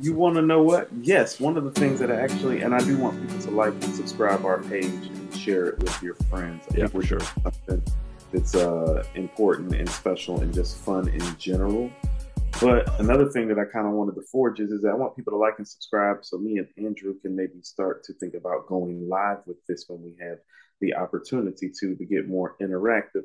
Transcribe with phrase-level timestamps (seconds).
[0.00, 0.88] you want to know what?
[1.00, 3.72] Yes, one of the things that I actually, and I do want people to like
[3.72, 6.64] and subscribe our page and share it with your friends.
[6.72, 7.20] I yeah, for sure.
[7.20, 7.82] Something
[8.32, 11.90] that's uh, important and special and just fun in general.
[12.60, 15.16] But another thing that I kind of wanted to forge is, is that I want
[15.16, 18.68] people to like and subscribe so me and Andrew can maybe start to think about
[18.68, 20.38] going live with this when we have
[20.80, 23.22] the opportunity to to get more interactive.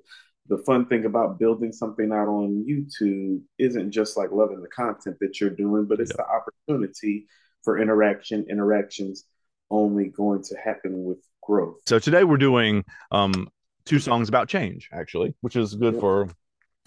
[0.49, 5.17] The fun thing about building something out on YouTube isn't just like loving the content
[5.21, 6.23] that you're doing, but it's yeah.
[6.23, 7.27] the opportunity
[7.63, 8.45] for interaction.
[8.49, 9.25] Interactions
[9.71, 11.77] only going to happen with growth.
[11.85, 13.47] So today we're doing um,
[13.85, 15.99] two songs about change, actually, which is good yeah.
[15.99, 16.29] for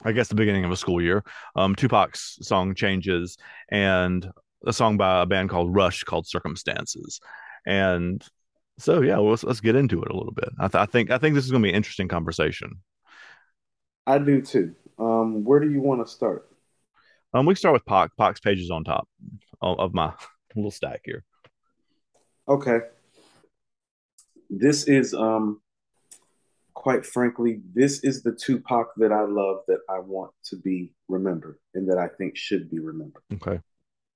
[0.04, 1.22] I guess the beginning of a school year.
[1.54, 3.36] Um, Tupac's song changes,
[3.70, 4.28] and
[4.66, 7.20] a song by a band called Rush called Circumstances,
[7.66, 8.24] and
[8.78, 10.48] so yeah, well, let's let's get into it a little bit.
[10.58, 12.80] I, th- I think I think this is going to be an interesting conversation.
[14.06, 14.74] I do too.
[14.98, 16.48] Um, where do you want to start?
[17.34, 18.10] Um, we start with Pac.
[18.16, 19.08] Pac's pages on top
[19.60, 20.12] of my
[20.56, 21.24] little stack here.
[22.48, 22.80] Okay.
[24.50, 25.60] This is um
[26.82, 31.58] quite frankly, this is the Tupac that I love that I want to be remembered
[31.74, 33.22] and that I think should be remembered.
[33.34, 33.60] Okay.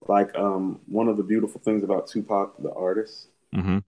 [0.09, 3.79] Like um, one of the beautiful things about Tupac, the artist mm-hmm.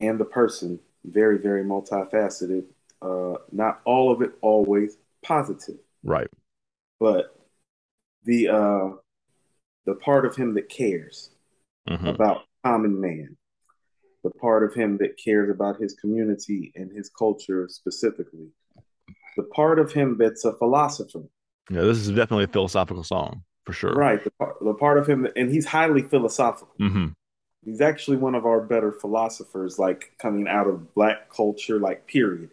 [0.00, 2.64] and the person, very, very multifaceted.
[3.02, 4.96] Uh, not all of it always
[5.28, 5.76] positive.
[6.02, 6.28] Right.
[6.98, 7.36] But
[8.24, 8.88] the uh,
[9.86, 11.30] the part of him that cares
[11.88, 12.06] mm-hmm.
[12.06, 13.36] about common man,
[14.24, 18.48] the part of him that cares about his community and his culture specifically,
[19.36, 21.22] the part of him that's a philosopher.
[21.70, 23.92] Yeah, this is definitely a philosophical song for sure.
[23.92, 26.74] Right, the part, the part of him, and he's highly philosophical.
[26.80, 27.08] Mm-hmm.
[27.64, 32.50] He's actually one of our better philosophers, like coming out of black culture, like period.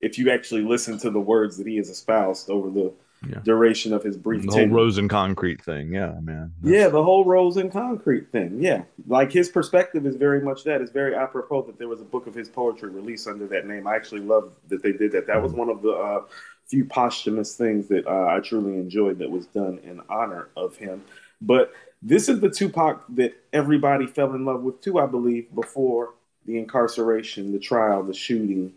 [0.00, 2.92] If you actually listen to the words that he has espoused over the
[3.26, 3.40] yeah.
[3.44, 4.44] duration of his brief.
[4.44, 6.52] The whole rose and concrete thing, yeah, man.
[6.60, 6.74] That's...
[6.74, 8.82] Yeah, the whole rose and concrete thing, yeah.
[9.06, 10.80] Like his perspective is very much that.
[10.80, 13.86] It's very apropos that there was a book of his poetry released under that name.
[13.86, 15.26] I actually love that they did that.
[15.26, 15.60] That was mm-hmm.
[15.60, 16.22] one of the uh,
[16.66, 21.02] few posthumous things that uh, I truly enjoyed that was done in honor of him.
[21.40, 21.72] But
[22.02, 26.58] this is the Tupac that everybody fell in love with too, I believe, before the
[26.58, 28.72] incarceration, the trial, the shooting,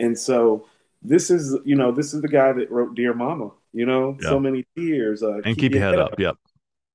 [0.00, 0.66] and so
[1.02, 4.30] this is you know this is the guy that wrote Dear Mama you know, yep.
[4.30, 5.22] so many tears.
[5.22, 6.12] Uh, and keep, keep your head, head up.
[6.12, 6.20] up.
[6.20, 6.36] Yep.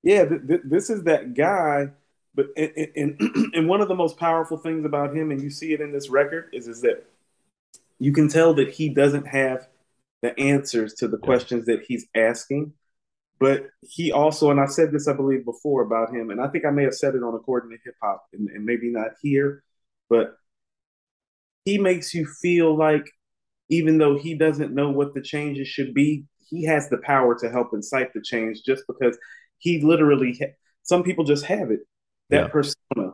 [0.04, 1.88] Yeah, th- th- this is that guy.
[2.34, 5.74] But and, and, and one of the most powerful things about him, and you see
[5.74, 7.06] it in this record, is is that
[8.00, 9.68] you can tell that he doesn't have
[10.22, 12.74] the answers to the questions that he's asking.
[13.38, 16.66] But he also, and I said this, I believe, before about him, and I think
[16.66, 19.64] I may have said it on According to Hip Hop, and, and maybe not here,
[20.10, 20.38] but
[21.66, 23.10] he makes you feel like
[23.70, 27.50] even though he doesn't know what the changes should be, he has the power to
[27.50, 29.18] help incite the change just because
[29.58, 31.82] he literally ha- some people just have it
[32.30, 32.48] that yeah.
[32.48, 33.14] persona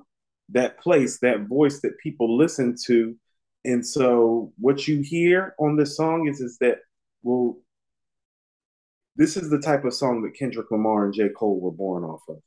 [0.49, 3.15] that place that voice that people listen to
[3.63, 6.79] and so what you hear on this song is is that
[7.23, 7.57] well
[9.15, 11.29] this is the type of song that Kendrick Lamar and J.
[11.29, 12.37] Cole were born off of.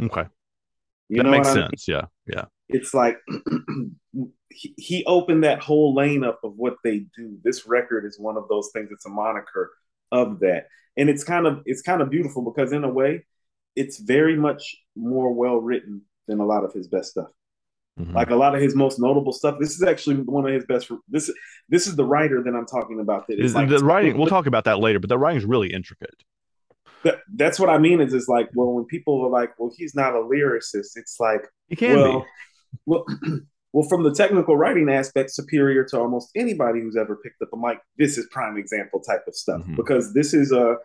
[0.00, 0.28] Okay.
[1.08, 1.88] You that makes sense.
[1.88, 1.96] mean?
[1.96, 2.06] Yeah.
[2.26, 2.44] Yeah.
[2.72, 3.18] It's like
[4.50, 7.38] he, he opened that whole lane up of what they do.
[7.42, 8.88] This record is one of those things.
[8.90, 9.70] It's a moniker
[10.12, 10.66] of that,
[10.96, 13.24] and it's kind of it's kind of beautiful because in a way,
[13.76, 17.30] it's very much more well written than a lot of his best stuff.
[17.98, 18.14] Mm-hmm.
[18.14, 19.56] Like a lot of his most notable stuff.
[19.60, 20.90] This is actually one of his best.
[21.08, 21.30] This
[21.68, 23.26] this is the writer that I'm talking about.
[23.28, 24.16] That is like, the writing.
[24.16, 26.14] We'll talk about that later, but the writing is really intricate.
[27.02, 28.00] That, that's what I mean.
[28.00, 30.96] Is it's like well, when people are like, well, he's not a lyricist.
[30.96, 32.26] It's like he can well, be.
[32.86, 33.04] Well,
[33.72, 37.56] well, from the technical writing aspect, superior to almost anybody who's ever picked up a
[37.56, 37.78] mic.
[37.96, 39.76] This is prime example type of stuff mm-hmm.
[39.76, 40.76] because this is a.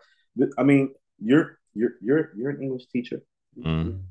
[0.58, 3.22] I mean, you're you're you're you're an English teacher.
[3.58, 4.02] Mm.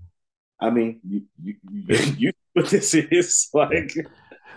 [0.60, 1.56] I mean, you you,
[2.18, 3.94] you, what this is like.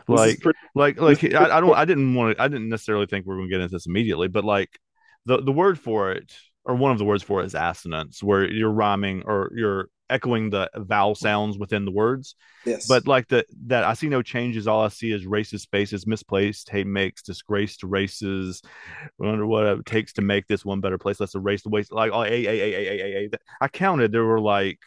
[0.06, 3.26] Like, pretty- like, like, I, I don't, I didn't want to, I didn't necessarily think
[3.26, 4.78] we are going to get into this immediately, but like,
[5.26, 6.34] the the word for it,
[6.64, 10.50] or one of the words for it, is assonance, where you're rhyming or you're echoing
[10.50, 12.34] the vowel sounds within the words.
[12.64, 12.86] Yes.
[12.86, 14.66] But like the that I see no changes.
[14.66, 18.62] All I see is racist spaces, misplaced hate makes disgrace to races.
[19.04, 21.20] I wonder what it takes to make this one better place.
[21.20, 21.92] Let's erase the waste.
[21.92, 23.30] Like oh, a, a, a, a, a, a.
[23.60, 24.80] I counted there were like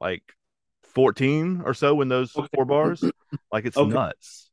[0.00, 0.22] like
[0.94, 2.48] 14 or so in those okay.
[2.54, 3.04] four bars.
[3.52, 3.92] Like it's okay.
[3.92, 4.50] nuts.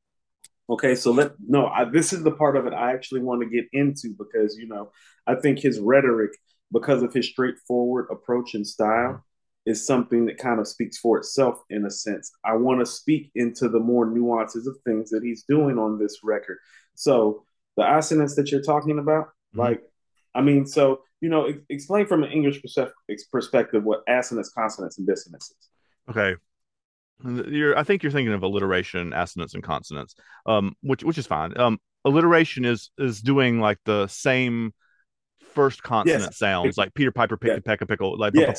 [0.69, 3.49] Okay, so let no, I, this is the part of it I actually want to
[3.49, 4.91] get into because you know
[5.25, 6.31] I think his rhetoric,
[6.71, 9.25] because of his straightforward approach and style,
[9.67, 12.31] is something that kind of speaks for itself in a sense.
[12.45, 16.19] I want to speak into the more nuances of things that he's doing on this
[16.23, 16.57] record.
[16.95, 17.43] So
[17.75, 19.59] the assonance that you're talking about, mm-hmm.
[19.59, 19.83] like
[20.33, 22.61] I mean, so you know, explain from an English
[23.31, 25.69] perspective what assonance, consonants, and dissonance is.
[26.09, 26.35] Okay,
[27.49, 30.15] you're, I think you're thinking of alliteration, assonance, and consonants,
[30.45, 31.57] um, which which is fine.
[31.59, 34.73] Um, alliteration is is doing like the same
[35.57, 36.37] first consonant yes.
[36.37, 38.55] sounds, like Peter Piper picked a peck of pickle, like at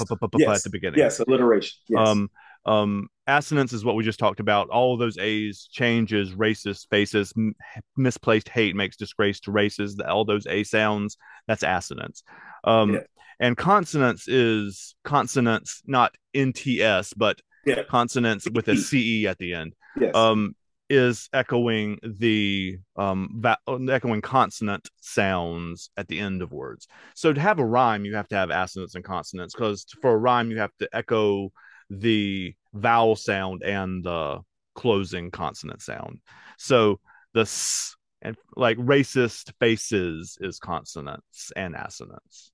[0.65, 0.99] the beginning.
[0.99, 1.79] Yes, alliteration.
[1.89, 2.09] Yes.
[2.09, 2.31] Um,
[2.67, 4.69] um, assonance is what we just talked about.
[4.69, 7.55] All of those A's changes, racist faces, m-
[7.97, 9.99] misplaced hate makes disgrace to races.
[10.01, 11.17] All those A sounds,
[11.47, 12.25] that's assonance.
[12.65, 13.01] Um, yeah.
[13.39, 17.85] And consonants is consonants, not NTS, but yeah.
[17.85, 19.75] consonants with a CE at the end.
[19.99, 20.15] Yes.
[20.17, 20.57] Um,
[20.91, 23.59] is echoing the um va-
[23.91, 26.89] echoing consonant sounds at the end of words.
[27.15, 30.19] So to have a rhyme, you have to have assonance and consonants because for a
[30.19, 31.53] rhyme you have to echo
[31.91, 34.41] the vowel sound and the
[34.75, 36.21] closing consonant sound.
[36.59, 37.01] So
[37.35, 42.51] the s and like racist faces is consonants and assonance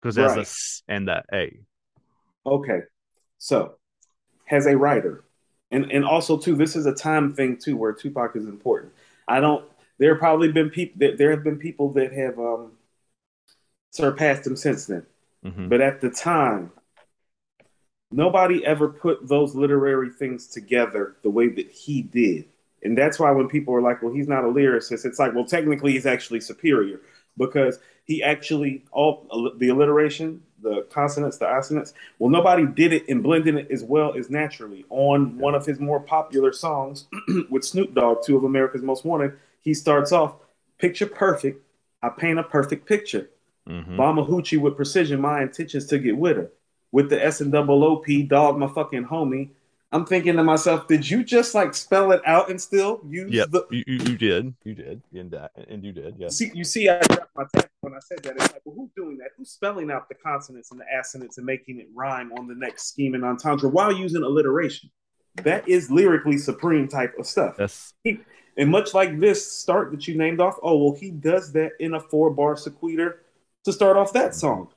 [0.00, 0.38] because there's right.
[0.38, 1.58] a s and the a.
[2.46, 2.80] Okay,
[3.38, 3.76] so
[4.44, 5.24] has a writer,
[5.70, 8.92] and and also too, this is a time thing too, where Tupac is important.
[9.28, 9.64] I don't.
[9.98, 12.72] There have probably been people that there have been people that have um,
[13.90, 15.06] surpassed him since then,
[15.44, 15.68] mm-hmm.
[15.68, 16.70] but at the time,
[18.10, 22.46] nobody ever put those literary things together the way that he did.
[22.82, 25.44] And that's why when people are like, well, he's not a lyricist, it's like, well,
[25.46, 27.00] technically he's actually superior
[27.36, 29.26] because he actually, all
[29.58, 34.16] the alliteration, the consonants, the assonants, well, nobody did it and blended it as well
[34.16, 34.84] as naturally.
[34.88, 37.06] On one of his more popular songs
[37.50, 40.36] with Snoop Dogg, two of America's Most Wanted, he starts off,
[40.78, 41.62] picture perfect,
[42.02, 43.28] I paint a perfect picture.
[43.68, 44.00] Mm-hmm.
[44.00, 46.50] Hoochie with precision, my intentions to get with her
[46.92, 49.50] with the S and double O P, dog, my fucking homie.
[49.92, 53.50] I'm thinking to myself, did you just like spell it out and still use yep,
[53.50, 53.64] the?
[53.70, 56.28] You, you did, you did, and that, and you did, yeah.
[56.28, 58.34] See, you see, I dropped my tap when I said that.
[58.34, 59.28] It's like, well, who's doing that?
[59.38, 62.88] Who's spelling out the consonants and the assonants and making it rhyme on the next
[62.88, 64.90] scheme and entendre while using alliteration?
[65.36, 67.56] That is lyrically supreme type of stuff.
[67.58, 67.94] Yes.
[68.04, 71.94] and much like this start that you named off, oh well, he does that in
[71.94, 73.22] a four bar sequitur
[73.64, 74.68] to start off that song.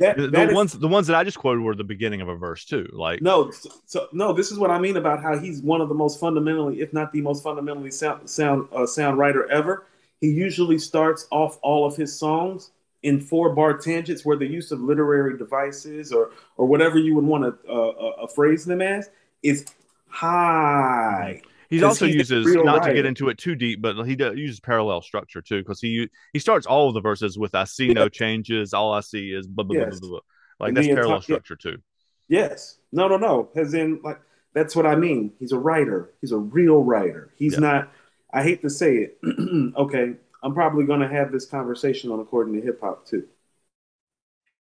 [0.00, 2.34] That, the, the ones the ones that I just quoted were the beginning of a
[2.34, 2.88] verse too.
[2.92, 5.88] Like no, so, so, no, this is what I mean about how he's one of
[5.88, 9.86] the most fundamentally, if not the most fundamentally sound sound uh, sound writer ever.
[10.20, 12.72] He usually starts off all of his songs
[13.04, 17.24] in four bar tangents where the use of literary devices or or whatever you would
[17.24, 19.10] want to uh, uh, phrase them as
[19.44, 19.66] is
[20.08, 21.40] high.
[21.68, 22.88] He also uses not writer.
[22.88, 26.08] to get into it too deep, but he does, uses parallel structure too because he
[26.32, 27.94] he starts all of the verses with "I see yeah.
[27.94, 29.98] no changes, all I see is blah blah yes.
[29.98, 30.20] blah, blah, blah.
[30.60, 31.78] like and that's parallel structure too."
[32.28, 33.50] Yes, no, no, no.
[33.56, 34.20] As in, like
[34.52, 35.32] that's what I mean.
[35.38, 36.12] He's a writer.
[36.20, 37.32] He's a real writer.
[37.36, 37.60] He's yeah.
[37.60, 37.92] not.
[38.32, 39.18] I hate to say it.
[39.76, 43.26] okay, I'm probably going to have this conversation on according to hip hop too.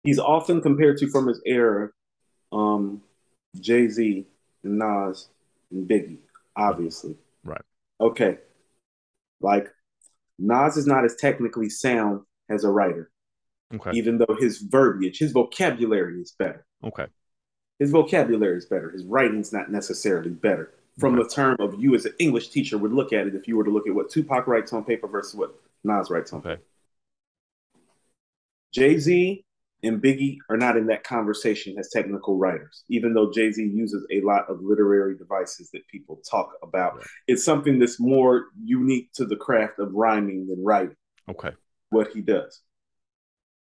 [0.02, 1.90] He's often compared to from his era,
[2.52, 3.02] um,
[3.60, 4.26] Jay Z
[4.64, 5.28] and Nas
[5.70, 6.18] and Biggie
[6.56, 7.16] obviously.
[7.44, 7.62] Right.
[8.00, 8.38] Okay.
[9.40, 9.68] Like
[10.38, 13.10] Nas is not as technically sound as a writer.
[13.74, 13.90] Okay.
[13.94, 16.66] Even though his verbiage, his vocabulary is better.
[16.84, 17.06] Okay.
[17.78, 18.90] His vocabulary is better.
[18.90, 20.72] His writing's not necessarily better.
[20.98, 21.22] From okay.
[21.22, 23.64] the term of you as an English teacher would look at it if you were
[23.64, 26.50] to look at what Tupac writes on paper versus what Nas writes on okay.
[26.50, 26.62] paper.
[28.72, 29.44] Jay Z
[29.82, 34.06] and Biggie are not in that conversation as technical writers, even though Jay Z uses
[34.12, 36.96] a lot of literary devices that people talk about.
[36.96, 37.06] Right.
[37.26, 40.96] It's something that's more unique to the craft of rhyming than writing.
[41.28, 41.50] Okay.
[41.90, 42.60] What he does.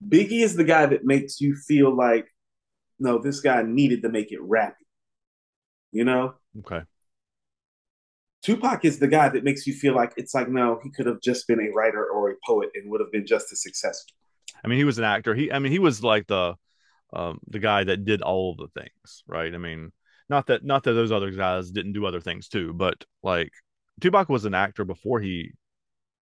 [0.06, 2.26] Biggie is the guy that makes you feel like,
[2.98, 4.74] no, this guy needed to make it rappy.
[5.92, 6.34] You know?
[6.58, 6.82] Okay.
[8.42, 11.20] Tupac is the guy that makes you feel like it's like, no, he could have
[11.20, 14.16] just been a writer or a poet and would have been just as successful.
[14.64, 15.34] I mean, he was an actor.
[15.34, 16.54] He, I mean, he was like the
[17.12, 19.52] um, the guy that did all of the things, right?
[19.52, 19.92] I mean,
[20.28, 23.50] not that not that those other guys didn't do other things too, but like
[24.00, 25.52] Tupac was an actor before he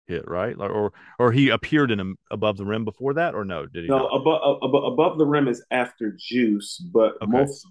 [0.07, 0.57] hit, right?
[0.57, 3.65] Like, or or he appeared in a, above the rim before that, or no?
[3.65, 3.89] Did he?
[3.89, 7.31] No, above, above above the rim is after Juice, but okay.
[7.31, 7.65] most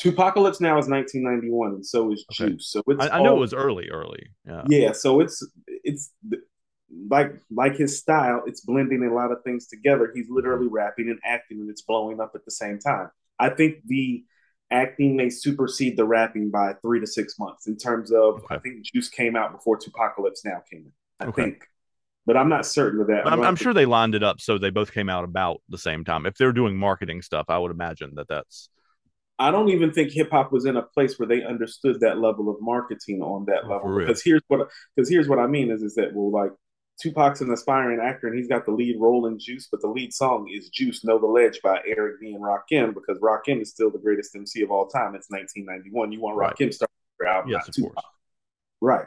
[0.00, 2.52] Tupacalypse now is 1991, and so is okay.
[2.52, 2.70] Juice.
[2.70, 4.26] So it's I, I know it was early, early.
[4.46, 4.62] Yeah.
[4.68, 4.92] Yeah.
[4.92, 6.12] So it's it's
[7.08, 10.10] like like his style, it's blending a lot of things together.
[10.14, 13.10] He's literally rapping and acting, and it's blowing up at the same time.
[13.38, 14.24] I think the
[14.70, 18.42] acting may supersede the rapping by three to six months in terms of.
[18.44, 18.54] Okay.
[18.54, 20.92] I think Juice came out before Tupacalypse Now came in.
[21.20, 21.42] I okay.
[21.42, 21.64] think,
[22.26, 23.26] but I'm not certain of that.
[23.26, 25.78] I'm, I'm, I'm sure they lined it up so they both came out about the
[25.78, 26.26] same time.
[26.26, 28.70] If they're doing marketing stuff, I would imagine that that's.
[29.40, 32.50] I don't even think hip hop was in a place where they understood that level
[32.50, 33.98] of marketing on that oh, level.
[33.98, 36.50] Because here's what because here's what I mean is is that well like
[37.00, 40.12] Tupac's an aspiring actor and he's got the lead role in Juice, but the lead
[40.12, 42.34] song is Juice Know the Ledge by Eric B.
[42.34, 45.14] and Rakim because Rakim is still the greatest MC of all time.
[45.14, 46.12] It's 1991.
[46.12, 46.54] You want right.
[46.54, 46.90] Rakim start
[47.20, 47.94] your album, yes, of Tupac.
[47.94, 48.06] Course.
[48.80, 49.06] Right.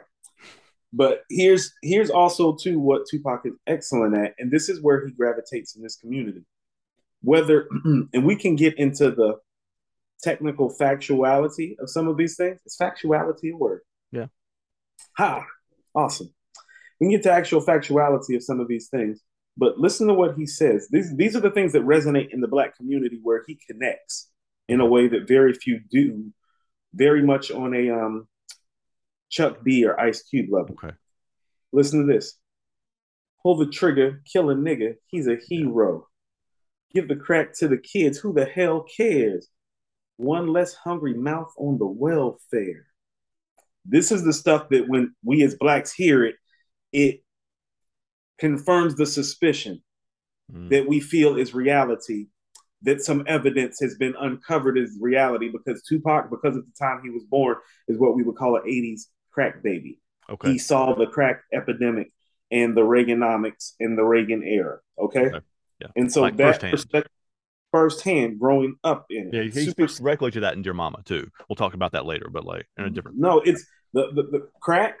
[0.94, 5.12] But here's here's also too what Tupac is excellent at, and this is where he
[5.12, 6.44] gravitates in this community.
[7.22, 9.38] Whether and we can get into the
[10.22, 12.60] technical factuality of some of these things.
[12.64, 13.80] Is factuality a word?
[14.10, 14.26] Yeah.
[15.18, 15.44] Ha!
[15.94, 16.32] Awesome.
[17.02, 19.22] We can get to actual factuality of some of these things,
[19.56, 20.86] but listen to what he says.
[20.88, 24.30] These these are the things that resonate in the black community where he connects
[24.68, 26.32] in a way that very few do,
[26.94, 28.28] very much on a um,
[29.30, 30.76] Chuck D or Ice Cube level.
[30.80, 30.94] Okay.
[31.72, 32.38] Listen to this.
[33.42, 34.94] Pull the trigger, kill a nigga.
[35.08, 36.06] He's a hero.
[36.94, 38.18] Give the crack to the kids.
[38.18, 39.48] Who the hell cares?
[40.18, 42.86] One less hungry mouth on the welfare.
[43.84, 46.36] This is the stuff that when we as blacks hear it,
[46.92, 47.22] it
[48.38, 49.82] confirms the suspicion
[50.52, 50.70] mm.
[50.70, 52.26] that we feel is reality,
[52.82, 57.10] that some evidence has been uncovered as reality because Tupac, because of the time he
[57.10, 57.56] was born,
[57.88, 59.98] is what we would call an 80s crack baby.
[60.30, 60.52] Okay.
[60.52, 62.12] He saw the crack epidemic
[62.50, 64.78] and the Reaganomics and the Reagan era.
[64.98, 65.26] Okay.
[65.26, 65.40] okay.
[65.80, 65.88] Yeah.
[65.96, 66.72] And so like that firsthand.
[66.72, 67.12] perspective
[67.72, 69.34] firsthand growing up in it.
[69.34, 69.88] Yeah, he Super...
[69.88, 71.28] speaks directly to that in Dear Mama too.
[71.48, 74.48] We'll talk about that later, but like in a different No, it's the, the, the
[74.60, 74.96] crack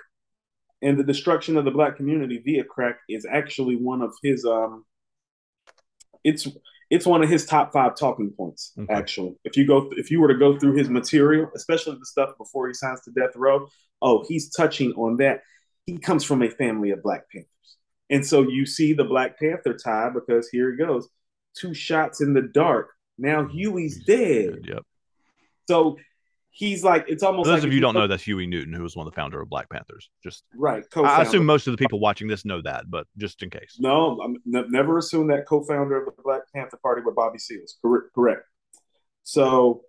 [0.82, 4.84] and the destruction of the black community via crack is actually one of his um
[6.24, 6.48] it's
[6.90, 8.92] it's one of his top five talking points okay.
[8.92, 9.34] actually.
[9.44, 12.68] If you go if you were to go through his material especially the stuff before
[12.68, 13.68] he signs to death row
[14.02, 15.42] oh he's touching on that.
[15.86, 17.48] He comes from a family of black panthers.
[18.08, 21.08] And so you see the black panther tie because here it goes.
[21.56, 22.90] Two shots in the dark.
[23.18, 24.84] Now huey's dead yep.
[25.68, 25.96] So
[26.52, 27.46] he's like it's almost.
[27.46, 29.16] For those like of you don't know, that's Huey Newton, who was one of the
[29.16, 30.10] founder of Black Panthers.
[30.22, 30.84] Just right.
[30.90, 31.20] Co-founder.
[31.20, 33.76] I assume most of the people watching this know that, but just in case.
[33.80, 37.78] No, I'm n- never assume that co-founder of the Black Panther Party with Bobby Seals.
[37.82, 38.06] Correct.
[38.14, 38.42] Correct.
[39.24, 39.82] So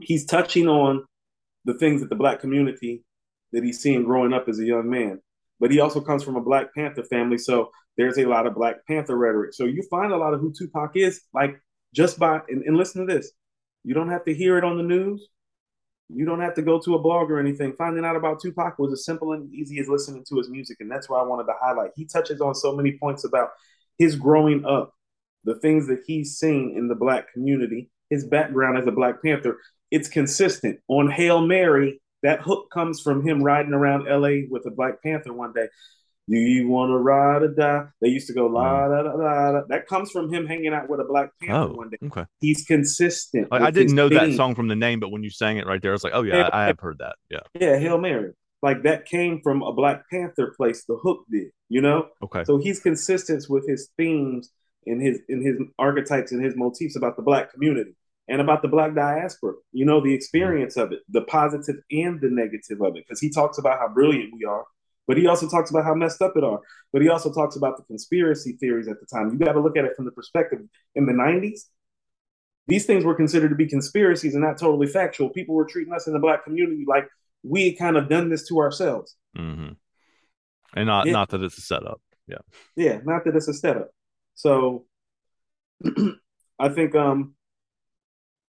[0.00, 1.04] he's touching on
[1.64, 3.04] the things that the black community
[3.52, 5.20] that he's seen growing up as a young man.
[5.58, 8.76] But he also comes from a Black Panther family, so there's a lot of Black
[8.86, 9.52] Panther rhetoric.
[9.52, 11.60] So you find a lot of who Tupac is, like
[11.94, 13.32] just by and, and listen to this.
[13.84, 15.28] You don't have to hear it on the news.
[16.12, 17.74] You don't have to go to a blog or anything.
[17.76, 20.78] Finding out about Tupac was as simple and easy as listening to his music.
[20.80, 21.90] And that's why I wanted to highlight.
[21.96, 23.50] He touches on so many points about
[23.98, 24.94] his growing up,
[25.44, 29.58] the things that he's seen in the black community, his background as a Black Panther.
[29.90, 30.80] It's consistent.
[30.88, 35.32] On Hail Mary, that hook comes from him riding around LA with a Black Panther
[35.32, 35.68] one day.
[36.30, 37.86] Do you want to ride or die?
[38.00, 38.88] They used to go la mm.
[38.90, 39.62] da da da.
[39.68, 41.96] That comes from him hanging out with a Black Panther oh, one day.
[42.04, 43.50] Okay, he's consistent.
[43.50, 44.30] Like, I didn't know theme.
[44.30, 46.12] that song from the name, but when you sang it right there, I was like,
[46.14, 47.16] oh yeah, I, I have heard that.
[47.28, 48.32] Yeah, yeah, Hail Mary.
[48.62, 50.84] Like that came from a Black Panther place.
[50.84, 52.06] The hook did, you know.
[52.22, 52.44] Okay.
[52.44, 54.50] So he's consistent with his themes
[54.84, 57.96] in his in his archetypes and his motifs about the Black community
[58.28, 59.54] and about the Black diaspora.
[59.72, 63.30] You know, the experience of it, the positive and the negative of it, because he
[63.30, 64.64] talks about how brilliant we are
[65.06, 66.60] but he also talks about how messed up it are.
[66.92, 69.30] But he also talks about the conspiracy theories at the time.
[69.30, 70.60] You got to look at it from the perspective
[70.94, 71.60] in the 90s.
[72.68, 75.30] These things were considered to be conspiracies and not totally factual.
[75.30, 77.08] People were treating us in the black community like
[77.42, 79.16] we had kind of done this to ourselves.
[79.36, 79.72] Mm-hmm.
[80.76, 81.12] And not yeah.
[81.12, 82.00] not that it's a setup.
[82.26, 82.38] Yeah.
[82.76, 83.90] Yeah, not that it's a setup.
[84.34, 84.84] So
[86.58, 87.34] I think um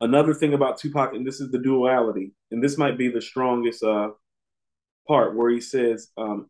[0.01, 3.83] another thing about Tupac, and this is the duality, and this might be the strongest
[3.83, 4.09] uh
[5.11, 6.49] part where he says um,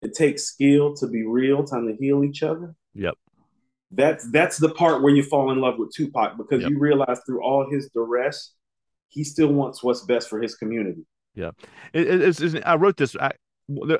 [0.00, 2.74] it takes skill to be real, time to heal each other.
[2.94, 3.14] Yep.
[3.90, 6.70] That's that's the part where you fall in love with Tupac because yep.
[6.70, 8.54] you realize through all his duress,
[9.08, 11.04] he still wants what's best for his community.
[11.34, 11.50] Yeah,
[11.92, 13.14] it, it's, it's, I wrote this.
[13.16, 13.32] I,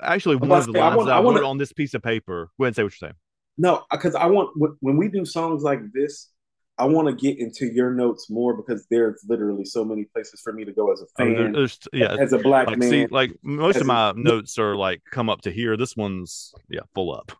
[0.02, 2.02] actually, one of the lines I, want, I, I wrote wanna, on this piece of
[2.02, 2.50] paper.
[2.58, 3.18] Go ahead and say what you're saying.
[3.58, 4.48] No, because I want
[4.80, 6.30] when we do songs like this,
[6.78, 10.52] I want to get into your notes more because there's literally so many places for
[10.52, 11.54] me to go as a fan.
[11.54, 12.90] Oh, yeah, as a black like, man.
[12.90, 15.76] See, like most of my a, notes are like come up to here.
[15.76, 17.32] This one's yeah, full up.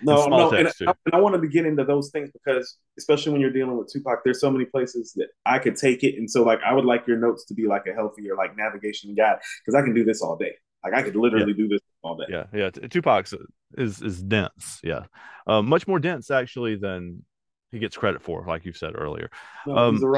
[0.00, 3.40] No, no, and I, and I wanted to get into those things because, especially when
[3.40, 6.44] you're dealing with Tupac, there's so many places that I could take it, and so
[6.44, 9.76] like I would like your notes to be like a healthier like navigation guide because
[9.76, 10.52] I can do this all day.
[10.84, 11.64] Like I could literally yeah.
[11.64, 12.26] do this all day.
[12.28, 12.70] Yeah, yeah.
[12.70, 13.34] Tupac's
[13.76, 14.80] is is dense.
[14.84, 15.04] Yeah,
[15.46, 17.24] uh, much more dense actually than
[17.70, 19.30] he gets credit for, like you said earlier.
[19.66, 20.16] No, um,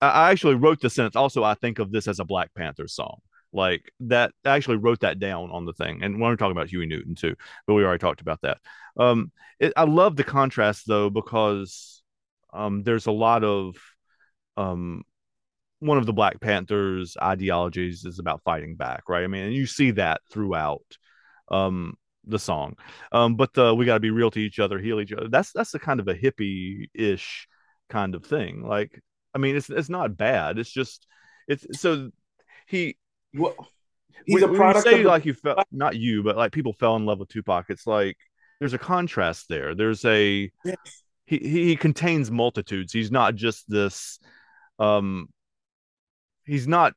[0.00, 1.16] I actually wrote the sentence.
[1.16, 3.20] Also, I think of this as a Black Panther song.
[3.52, 6.02] Like that, I actually wrote that down on the thing.
[6.02, 7.34] And when we're talking about Huey Newton too,
[7.66, 8.58] but we already talked about that.
[8.96, 12.02] Um, it, I love the contrast though because
[12.52, 13.76] um, there's a lot of
[14.56, 15.02] um,
[15.80, 19.24] one of the Black Panthers ideologies is about fighting back, right?
[19.24, 20.84] I mean, and you see that throughout.
[21.50, 22.76] Um, the song.
[23.12, 25.28] Um, but the we got to be real to each other, heal each other.
[25.28, 27.48] That's that's the kind of a hippie ish
[27.88, 28.62] kind of thing.
[28.62, 29.02] Like,
[29.34, 30.58] I mean, it's it's not bad.
[30.58, 31.06] It's just
[31.48, 32.10] it's so
[32.66, 32.96] he.
[33.34, 33.54] Well,
[34.26, 34.84] he's when, a product.
[34.84, 37.66] Say like you felt not you, but like people fell in love with Tupac.
[37.68, 38.16] It's like
[38.58, 39.74] there's a contrast there.
[39.74, 40.76] There's a yes.
[41.26, 42.92] he he contains multitudes.
[42.92, 44.18] He's not just this.
[44.78, 45.28] Um,
[46.44, 46.94] he's not.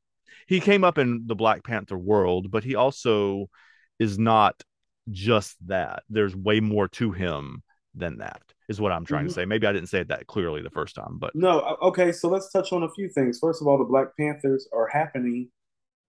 [0.47, 3.49] He came up in the Black Panther world, but he also
[3.97, 4.61] is not
[5.09, 6.03] just that.
[6.09, 7.63] There's way more to him
[7.95, 8.41] than that.
[8.69, 9.29] Is what I'm trying mm-hmm.
[9.29, 9.45] to say.
[9.45, 11.77] Maybe I didn't say it that clearly the first time, but no.
[11.81, 13.39] Okay, so let's touch on a few things.
[13.39, 15.49] First of all, the Black Panthers are happening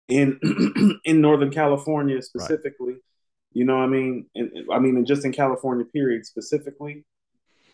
[0.08, 0.38] in
[1.04, 2.92] in Northern California specifically.
[2.92, 3.02] Right.
[3.52, 4.26] You know, I mean,
[4.72, 7.04] I mean, and just in California, period, specifically,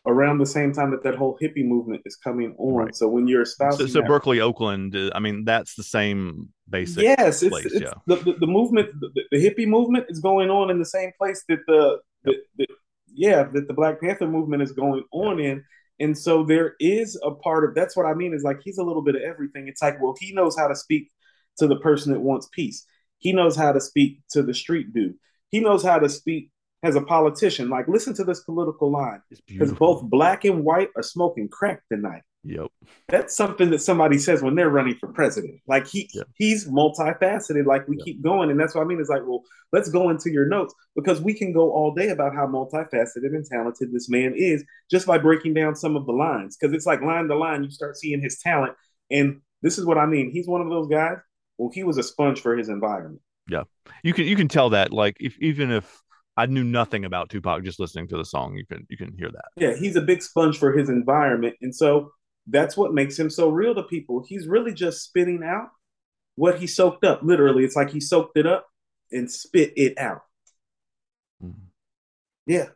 [0.06, 2.74] around the same time that that whole hippie movement is coming on.
[2.74, 2.94] Right.
[2.94, 7.02] So when you're espousing, so, so Berkeley, Oakland, uh, I mean, that's the same basic.
[7.02, 7.92] Yes, it's, place, it's yeah.
[8.06, 11.44] the, the, the movement, the, the, hippie movement is going on in the same place
[11.48, 12.66] that the, the, the
[13.12, 15.52] yeah, that the Black Panther movement is going on yep.
[15.52, 15.64] in.
[16.00, 18.84] And so there is a part of that's what I mean is like he's a
[18.84, 19.68] little bit of everything.
[19.68, 21.10] It's like, well, he knows how to speak
[21.58, 22.86] to the person that wants peace.
[23.18, 25.16] He knows how to speak to the street dude.
[25.50, 26.50] He knows how to speak
[26.82, 27.68] as a politician.
[27.68, 29.22] Like, listen to this political line.
[29.46, 32.22] Because both black and white are smoking crack tonight.
[32.42, 32.68] Yep.
[33.08, 35.60] That's something that somebody says when they're running for president.
[35.66, 36.26] Like he yep.
[36.34, 38.04] he's multifaceted, like we yep.
[38.04, 38.50] keep going.
[38.50, 38.98] And that's what I mean.
[38.98, 42.34] It's like, well, let's go into your notes because we can go all day about
[42.34, 46.56] how multifaceted and talented this man is just by breaking down some of the lines.
[46.56, 48.72] Because it's like line to line, you start seeing his talent.
[49.10, 50.30] And this is what I mean.
[50.30, 51.18] He's one of those guys.
[51.58, 53.20] Well, he was a sponge for his environment.
[53.50, 53.64] Yeah.
[54.02, 56.02] You can you can tell that, like if even if
[56.36, 59.30] I knew nothing about Tupac just listening to the song, you can you can hear
[59.30, 59.48] that.
[59.56, 61.56] Yeah, he's a big sponge for his environment.
[61.60, 62.12] And so
[62.46, 64.24] that's what makes him so real to people.
[64.26, 65.68] He's really just spitting out
[66.36, 67.22] what he soaked up.
[67.22, 68.66] Literally, it's like he soaked it up
[69.12, 70.22] and spit it out.
[71.44, 71.64] Mm-hmm.
[72.46, 72.66] Yeah.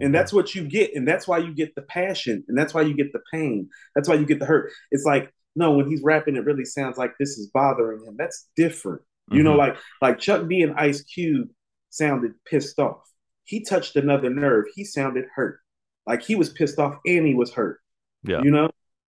[0.00, 0.94] And that's what you get.
[0.94, 2.44] And that's why you get the passion.
[2.46, 3.68] And that's why you get the pain.
[3.94, 4.70] That's why you get the hurt.
[4.90, 8.14] It's like, no, when he's rapping, it really sounds like this is bothering him.
[8.16, 9.00] That's different.
[9.02, 9.36] Mm-hmm.
[9.36, 9.58] You know, mm-hmm.
[9.58, 11.48] like like Chuck D and Ice Cube
[11.90, 13.02] sounded pissed off.
[13.44, 14.66] He touched another nerve.
[14.74, 15.60] He sounded hurt.
[16.06, 17.80] Like he was pissed off and he was hurt.
[18.22, 18.42] Yeah.
[18.42, 18.70] You know?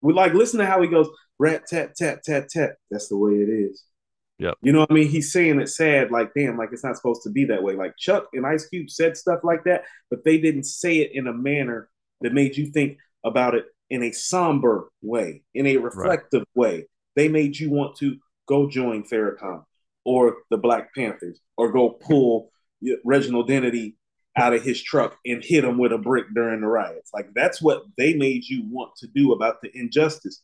[0.00, 2.76] We like listen to how he goes, rat tat tat tat tat.
[2.90, 3.84] That's the way it is.
[4.38, 4.52] Yeah.
[4.62, 5.08] You know what I mean?
[5.08, 7.74] He's saying it sad, like, damn, like it's not supposed to be that way.
[7.74, 11.26] Like Chuck and Ice Cube said stuff like that, but they didn't say it in
[11.26, 11.88] a manner
[12.20, 16.70] that made you think about it in a somber way, in a reflective right.
[16.70, 16.86] way.
[17.16, 19.64] They made you want to go join Farrakhan
[20.04, 22.52] or the Black Panthers or go pull
[23.04, 23.96] Reginald Denny
[24.36, 27.10] out of his truck and hit him with a brick during the riots.
[27.12, 30.42] Like that's what they made you want to do about the injustice.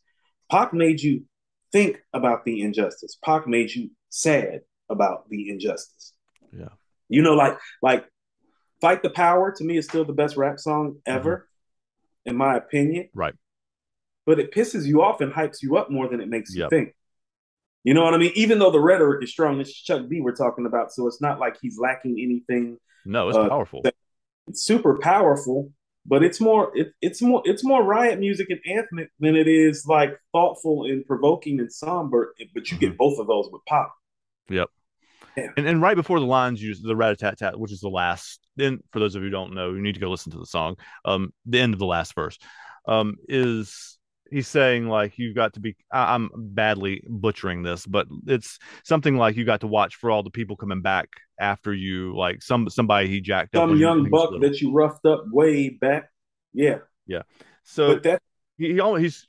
[0.50, 1.24] Pac made you
[1.72, 3.16] think about the injustice.
[3.24, 6.12] Pac made you sad about the injustice.
[6.52, 6.70] Yeah.
[7.08, 8.06] You know, like like
[8.80, 12.30] Fight the Power to me is still the best rap song ever, mm-hmm.
[12.30, 13.08] in my opinion.
[13.14, 13.34] Right.
[14.26, 16.70] But it pisses you off and hypes you up more than it makes yep.
[16.70, 16.94] you think.
[17.84, 18.32] You know what I mean?
[18.34, 21.38] Even though the rhetoric is strong, it's Chuck D we're talking about, so it's not
[21.38, 22.78] like he's lacking anything.
[23.04, 23.82] No, it's uh, powerful.
[24.48, 25.70] It's super powerful,
[26.06, 29.86] but it's more it, it's more it's more riot music and anthem than it is
[29.86, 32.34] like thoughtful and provoking and somber.
[32.54, 32.86] But you mm-hmm.
[32.86, 33.90] get both of those with Pac.
[34.48, 34.68] Yep.
[35.36, 35.48] Yeah.
[35.56, 37.88] And, and right before the lines use the rat a tat tat, which is the
[37.88, 38.40] last.
[38.56, 40.46] Then, for those of you who don't know, you need to go listen to the
[40.46, 40.76] song.
[41.04, 42.38] Um, the end of the last verse,
[42.86, 43.98] um, is
[44.30, 49.36] he's saying like you've got to be i'm badly butchering this but it's something like
[49.36, 51.08] you got to watch for all the people coming back
[51.40, 53.62] after you like some somebody he jacked up.
[53.62, 56.10] some up young buck that you roughed up way back.
[56.52, 56.78] Yeah.
[57.06, 57.22] Yeah.
[57.64, 58.22] So but that
[58.56, 59.26] he, he always he's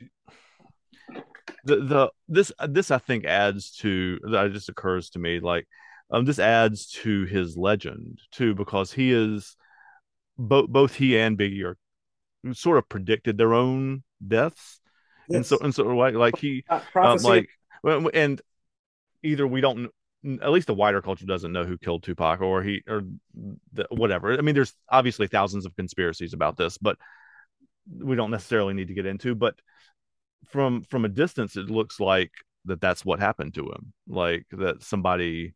[1.63, 5.67] the the this this i think adds to that just occurs to me like
[6.11, 9.55] um this adds to his legend too because he is
[10.37, 11.77] both both he and biggie are
[12.53, 14.79] sort of predicted their own deaths
[15.29, 15.35] yes.
[15.35, 17.49] and so and so like like he um, like
[18.13, 18.41] and
[19.23, 19.89] either we don't
[20.41, 23.03] at least the wider culture doesn't know who killed Tupac or he or
[23.73, 24.33] the, whatever.
[24.37, 26.97] I mean, there's obviously thousands of conspiracies about this, but
[27.87, 29.35] we don't necessarily need to get into.
[29.35, 29.55] But
[30.49, 32.31] from from a distance, it looks like
[32.65, 35.53] that that's what happened to him, like that somebody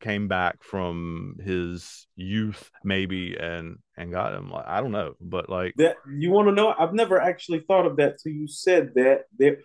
[0.00, 5.48] came back from his youth maybe and and got him like i don't know but
[5.48, 8.92] like that you want to know i've never actually thought of that till you said
[8.94, 9.24] that.
[9.38, 9.58] There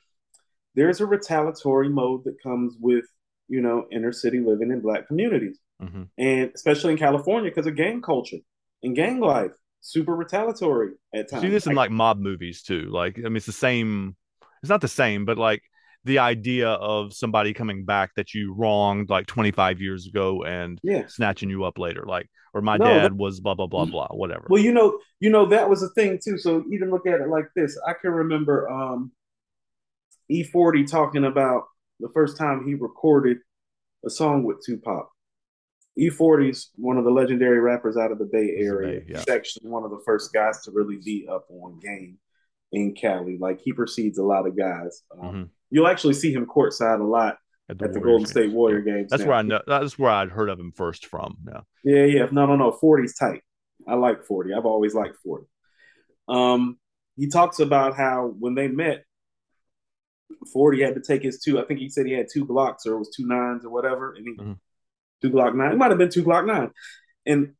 [0.75, 3.05] there's a retaliatory mode that comes with
[3.47, 5.59] you know inner city living in black communities.
[5.81, 6.03] Mm-hmm.
[6.17, 8.37] and especially in california because of gang culture
[8.81, 13.19] and gang life super retaliatory at times see this in like mob movies too like
[13.19, 14.15] i mean it's the same
[14.63, 15.61] it's not the same but like
[16.07, 21.05] the idea of somebody coming back that you wronged like 25 years ago and Yeah.
[21.07, 24.07] snatching you up later like or my No, dad that- was blah blah blah blah
[24.11, 26.37] whatever Well, you know, you know that was a thing too.
[26.37, 27.77] So even look at it like this.
[27.87, 29.11] I can remember um,
[30.31, 31.63] E40 talking about
[31.99, 33.37] the first time he recorded
[34.05, 35.09] a song with Tupac.
[35.99, 39.01] E40's one of the legendary rappers out of the Bay Area.
[39.07, 39.17] Yeah.
[39.17, 42.19] He's actually one of the first guys to really be up on game
[42.71, 43.37] in Cali.
[43.39, 45.03] Like he precedes a lot of guys.
[45.19, 45.49] Um, Mhm.
[45.69, 47.37] You'll actually see him courtside a lot
[47.69, 48.31] at at the Golden games.
[48.31, 48.93] State Warrior Yeah.
[48.95, 49.09] games.
[49.11, 49.27] that's now.
[49.29, 52.27] where i know that's where i'd heard of him first from yeah Yeah, yeah.
[52.31, 52.71] No, no, no.
[52.71, 53.41] 40's tight.
[53.87, 54.53] I like 40.
[54.53, 55.45] I've always liked 40.
[56.27, 56.77] Um,
[57.15, 59.03] he talks about how when they met,
[60.51, 61.59] 40 had to take his two.
[61.59, 64.13] I think he said he had two blocks or it was two nines or whatever.
[64.13, 64.59] And he Mhm.
[65.21, 65.71] two Glock nine.
[65.71, 66.71] It might have been two Glock nine.
[67.25, 67.53] And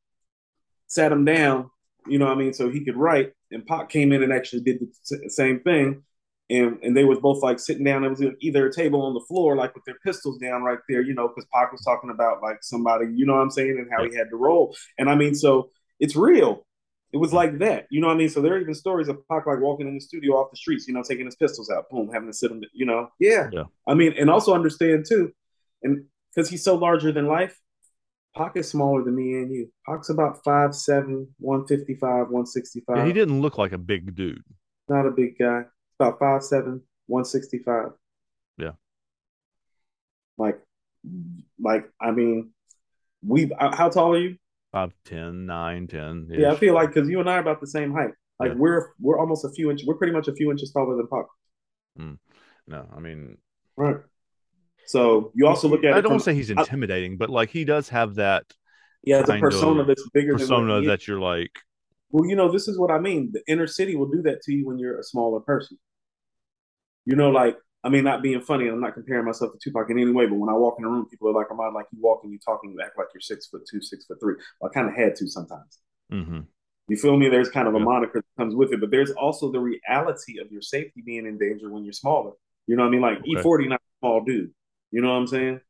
[0.88, 1.70] sat him down,
[2.08, 3.34] you know what I mean, so he could write.
[3.52, 6.04] And Pac came in and actually did the same thing.
[6.50, 8.06] And and they was both like sitting down.
[8.06, 11.02] It was either a table on the floor, like with their pistols down right there,
[11.02, 13.90] you know, because Pac was talking about like somebody, you know what I'm saying, and
[13.92, 14.74] how he had to roll.
[14.98, 16.66] And I mean, so it's real.
[17.14, 18.30] It was like that, you know what I mean.
[18.30, 20.88] So there are even stories of Pac like walking in the studio off the streets,
[20.88, 23.50] you know, taking his pistols out, boom, having to sit him, you know, yeah.
[23.52, 23.64] Yeah.
[23.88, 25.32] I mean, and also understand too,
[25.84, 27.58] and because he's so larger than life,
[28.36, 29.72] Pac is smaller than me and you.
[29.88, 32.98] Pac's about 5'7", 155, 165.
[32.98, 34.44] yeah he didn't look like a big dude
[34.88, 35.64] Not a big guy.
[36.00, 37.92] About 5'7", 165.
[38.58, 38.72] Yeah.
[40.38, 40.60] Like,
[41.60, 42.52] like I mean,
[43.26, 43.52] we.
[43.52, 44.38] uh, How tall are you?
[44.72, 46.28] Five, 10, 9, 10.
[46.30, 48.12] Yeah, I feel like because you and I are about the same height.
[48.40, 48.56] Like Yeah.
[48.58, 49.88] we're we're almost a few inches.
[49.88, 51.26] We're pretty much a few inches taller than Pac.
[52.68, 53.38] no, I mean,
[53.76, 53.98] Right.
[54.86, 57.50] So you also look at I don't from, want to say he's intimidating, but like
[57.50, 58.46] he does have that
[59.04, 60.92] Yeah, a persona that's bigger than persona what he is.
[60.92, 61.52] that you're like,
[62.12, 63.32] Well, you know, this is what I mean.
[63.34, 65.78] The inner city will do that to you when you're a smaller person.
[67.08, 68.68] You know, like I mean, not being funny.
[68.68, 70.90] I'm not comparing myself to Tupac in any way, but when I walk in a
[70.90, 73.22] room, people are like, "Am "I'm like you walking, you talking, you act like you're
[73.22, 74.36] six foot two, six foot three.
[74.60, 75.80] Well, I kind of had to sometimes.
[76.12, 76.46] mhm.
[76.90, 77.30] You feel me?
[77.30, 77.84] There's kind of a Yeah.
[77.86, 81.38] moniker that comes with it, but there's also the reality of your safety being in
[81.38, 82.34] danger when you're smaller.
[82.66, 83.02] You know what I mean?
[83.02, 83.36] Like Okay.
[83.36, 84.52] E40, not a small dude.
[84.92, 85.62] You know what I'm saying?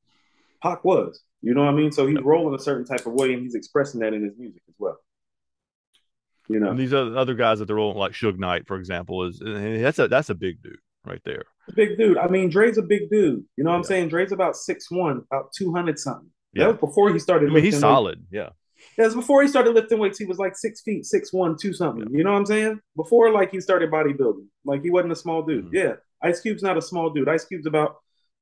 [0.63, 1.23] Pac was.
[1.41, 1.91] You know what I mean?
[1.91, 4.61] So he's rolling a certain type of way, and he's expressing that in his music
[4.69, 4.97] as well.
[6.49, 9.23] You know, And these other other guys that they're rolling, like Suge Knight, for example,
[9.25, 11.43] is that's a that's a big dude right there.
[11.75, 12.17] big dude.
[12.17, 13.43] I mean, Dre's a big dude.
[13.57, 14.09] You know what I'm saying?
[14.09, 16.29] Dre's about six one, about two hundred something.
[16.53, 16.65] Yeah.
[16.65, 17.49] That was before he started.
[17.49, 18.25] I mean, he's solid.
[18.31, 18.53] Yeah, Weights.
[18.97, 20.19] Yeah, was before he started lifting weights.
[20.19, 22.07] He was like six feet, six one, two something.
[22.11, 22.79] You know what I'm saying?
[22.95, 25.65] Before like he started bodybuilding, like he wasn't a small dude.
[25.65, 25.73] Mhm.
[25.73, 27.27] Yeah, Ice Cube's not a small dude.
[27.29, 27.97] Ice Cube's about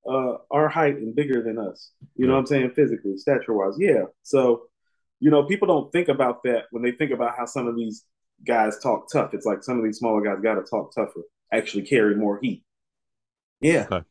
[0.08, 1.91] uh, our height and bigger than us.
[2.15, 2.71] You know what I'm saying?
[2.75, 3.75] Physically, stature wise.
[3.80, 4.04] Yeah.
[4.21, 4.63] So,
[5.19, 8.04] you know, people don't think about that when they think about how some of these
[8.45, 9.34] guys talk tough.
[9.34, 11.21] It's like some of these smaller guys got to talk tougher,
[11.58, 12.63] actually carry more heat.
[13.62, 13.88] Yeah.
[13.91, 14.06] Okay.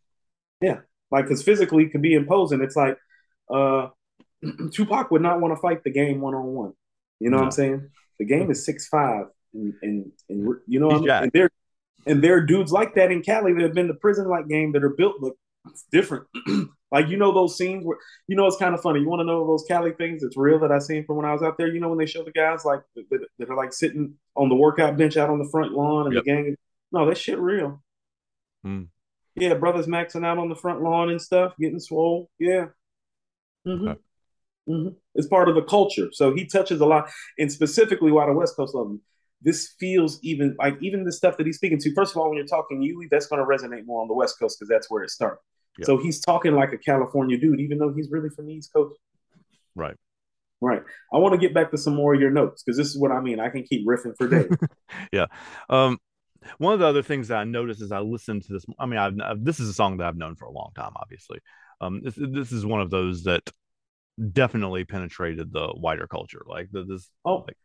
[0.61, 0.79] Yeah.
[1.11, 2.61] Like, because physically it can be imposing.
[2.63, 2.99] It's like,
[3.53, 3.89] uh,
[4.73, 6.73] Tupac would not want to fight the game one on one.
[7.21, 7.91] You know what I'm saying?
[8.19, 11.11] The game is six five, and, and and you know, what I mean?
[11.11, 11.51] and there
[12.07, 14.73] and there are dudes like that in Cali that have been to prison like game
[14.73, 15.37] that are built look
[15.91, 16.27] different.
[16.93, 17.97] like you know those scenes where
[18.29, 19.01] you know it's kind of funny.
[19.01, 21.33] You want to know those Cali things that's real that I seen from when I
[21.33, 21.69] was out there.
[21.69, 24.49] You know when they show the guys like that, that- that are like sitting on
[24.49, 26.25] the workout bench out on the front lawn and Yep.
[26.25, 26.57] the gang.
[26.95, 27.83] No, that shit real.
[28.65, 28.87] Mm.
[29.35, 32.31] Yeah, brothers maxing out on the front lawn and stuff, getting swole.
[32.39, 32.67] Yeah.
[33.67, 34.01] hmm Okay.
[34.69, 36.09] hmm It's part of the culture.
[36.13, 39.01] So he touches a lot, and specifically why the West Coast love him.
[39.43, 41.93] This feels even like even the stuff that he's speaking to.
[41.95, 44.39] First of all, when you're talking Huey, that's going to resonate more on the West
[44.39, 45.41] Coast because that's where it started.
[45.79, 45.87] Yeah.
[45.87, 48.97] So he's talking like a California dude, even though he's really from the East Coast.
[49.75, 49.97] right.
[50.61, 50.83] Right.
[51.13, 53.11] I want to get back to some more of your notes because this is what
[53.11, 53.39] I mean.
[53.39, 54.51] I can keep riffing for days.
[55.13, 55.27] Yeah.
[55.69, 55.99] Um,
[56.59, 58.99] one of the other things that I noticed as I listened to this, I mean,
[58.99, 61.39] I've, I've this is a song that I've known for a long time, obviously.
[61.81, 63.49] Um, this this is one of those that
[64.33, 66.43] definitely penetrated the wider culture.
[66.47, 67.57] Like the, this, Oh, like,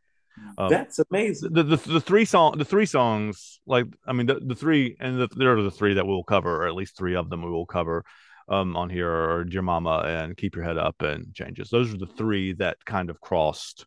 [0.57, 1.53] um, that's amazing.
[1.53, 5.19] the, the the three song the three songs like I mean the, the three and
[5.19, 7.51] the, there are the three that we'll cover or at least three of them we
[7.51, 8.05] will cover
[8.47, 11.69] um on here are Dear Mama and Keep Your Head Up and Changes.
[11.69, 13.85] Those are the three that kind of crossed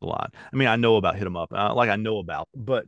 [0.00, 0.30] the line.
[0.52, 2.86] I mean I know about Hit 'em Up uh, like I know about but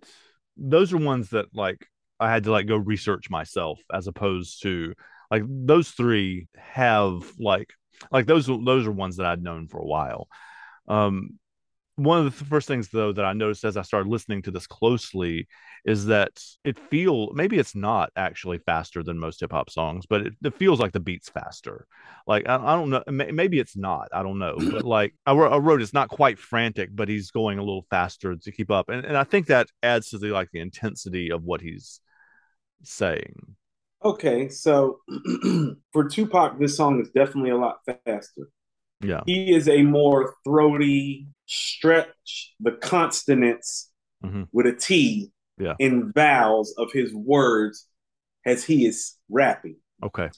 [0.60, 1.86] those are ones that like
[2.20, 4.94] I had to like go research myself as opposed to
[5.30, 7.70] like those three have like
[8.12, 10.28] like those those are ones that I'd known for a while.
[10.86, 11.38] Um
[11.96, 14.66] one of the first things though that I noticed as I started listening to this
[14.66, 15.48] closely
[15.84, 20.22] is that it feel maybe it's not actually faster than most hip hop songs, but
[20.22, 21.86] it, it feels like the beats faster.
[22.26, 24.08] Like I, I don't know, maybe it's not.
[24.12, 27.30] I don't know, but like I, wrote- I wrote, it's not quite frantic, but he's
[27.30, 30.28] going a little faster to keep up, and and I think that adds to the
[30.28, 32.00] like the intensity of what he's
[32.82, 33.56] saying.
[34.04, 35.00] Okay, so
[35.92, 38.48] for Tupac, this song is definitely a lot faster.
[39.02, 39.20] Yeah.
[39.26, 43.90] He is a more throaty stretch the consonants
[44.24, 44.48] Mhm.
[44.52, 45.74] with a T Yeah.
[45.78, 47.86] in vowels of his words
[48.46, 49.76] as he is rapping.
[50.02, 50.30] Okay.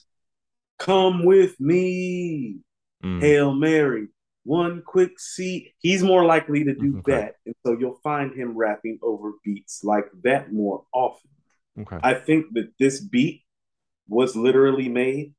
[0.79, 2.57] Come with me,
[3.03, 3.21] Mm.
[3.21, 4.07] Hail Mary,
[4.43, 5.73] one quick seat.
[5.79, 7.11] He's more likely to do Okay.
[7.11, 7.35] that.
[7.45, 11.29] And so you'll find him rapping over beats like that more often.
[11.79, 11.99] Okay.
[12.01, 13.43] I think that this beat
[14.07, 15.33] was literally made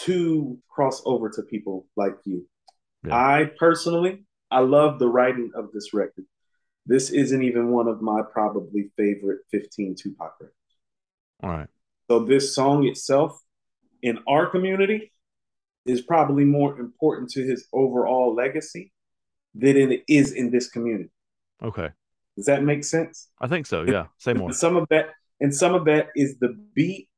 [0.00, 2.46] to cross over to people like you.
[3.06, 3.14] Yeah.
[3.14, 6.24] I personally, I love the writing of this record.
[6.88, 10.54] This isn't even one of my probably favorite 15 Tupac records.
[11.42, 11.68] All right.
[12.10, 13.38] So this song itself
[14.02, 15.12] in our community
[15.84, 18.90] is probably more important to his overall legacy
[19.54, 21.10] than it is in this community.
[21.62, 21.90] Okay.
[22.36, 23.28] Does that make sense?
[23.40, 23.82] I think so.
[23.82, 24.06] Yeah.
[24.16, 24.52] Say more.
[24.54, 27.08] Some of that and some of that is the beat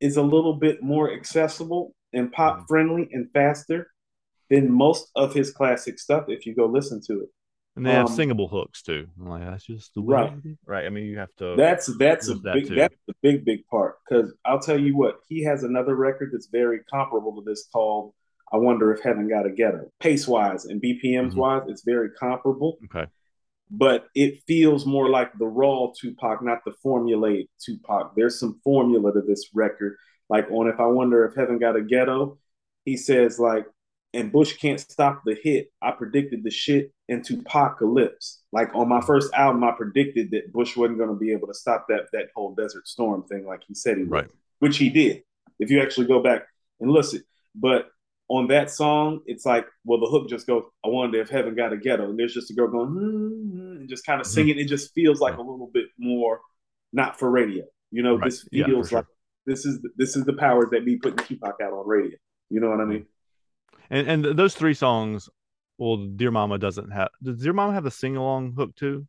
[0.00, 2.68] is a little bit more accessible and pop Mhm.
[2.68, 3.90] friendly and faster
[4.48, 7.28] than most of his classic stuff if you go listen to it.
[7.76, 9.08] And they have Um, singable hooks too.
[9.18, 10.32] I'm like that's just the way Right.
[10.64, 10.86] Right.
[10.86, 11.54] I mean, you have to.
[11.56, 15.20] That's that's a that big that's the big big part because I'll tell you what
[15.28, 18.14] he has another record that's very comparable to this called
[18.52, 21.36] I wonder if heaven got a ghetto pace wise and BPMs Mhm.
[21.36, 23.06] wise it's very comparable Okay.
[23.70, 29.12] but it feels more like the raw Tupac not the formulaic Tupac there's some formula
[29.12, 29.96] to this record
[30.28, 32.38] like on if I wonder if heaven got a ghetto
[32.84, 33.66] he says like
[34.12, 39.00] and Bush can't stop the hit I predicted the shit into apocalypse like on my
[39.00, 42.28] first album I predicted that Bush wasn't going to be able to stop that that
[42.34, 44.30] whole desert storm thing like he said he would Right.
[44.60, 45.22] which he did
[45.58, 46.46] if you actually go back
[46.80, 47.22] and listen
[47.54, 47.90] but
[48.28, 51.74] on that song it's like well the hook just goes I wonder if heaven got
[51.74, 54.30] a ghetto and there's just a girl going hmm, and just kind of Mhm.
[54.30, 56.40] singing it just feels like a little bit more
[56.94, 58.24] not for radio you know Right.
[58.30, 59.00] this Yeah, feels sure.
[59.00, 59.06] like
[59.44, 62.16] this is this is the powers that be putting Tupac out on radio
[62.48, 63.04] you know what I mean
[63.90, 65.28] And and those three songs.
[65.78, 67.08] Well, Dear Mama doesn't have.
[67.22, 69.06] Does Dear Mama have a sing along hook too?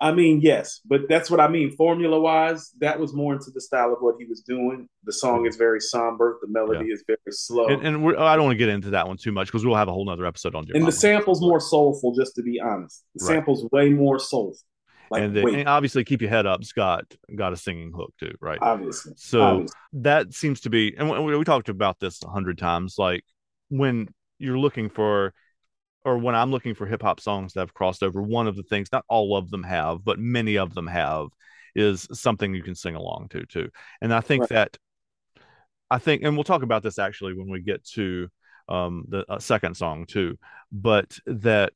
[0.00, 1.70] I mean, yes, but that's what I mean.
[1.70, 4.88] Formula wise, that was more into the style of what he was doing.
[5.04, 6.38] The song is very somber.
[6.42, 9.06] The melody is very slow, And, and we're, I don't want to get into that
[9.06, 10.90] one too much because we'll have a whole nother episode on Dear and Mama.
[10.90, 12.12] the sample's more soulful.
[12.14, 13.34] Just to be honest, the Right.
[13.36, 14.58] sample's way more soulful.
[15.10, 16.64] Like, and, the, wait, and obviously, keep your head up.
[16.64, 18.58] Scott got got a singing hook too, right?
[18.60, 19.76] obviously, So obviously.
[19.94, 22.96] that seems to be, and we, we talked about this a hundred times.
[22.98, 23.22] Like
[23.68, 25.32] when you're looking for,
[26.04, 28.62] or when I'm looking for hip hop songs that have crossed over, one of the
[28.62, 31.28] things, not all of them have, but many of them have,
[31.74, 33.70] is something you can sing along to too.
[34.00, 34.50] And I think Right.
[34.50, 34.78] that,
[35.90, 38.28] I think, and we'll talk about this actually when we get to
[38.68, 40.38] um, the uh, second song too,
[40.72, 41.72] but that.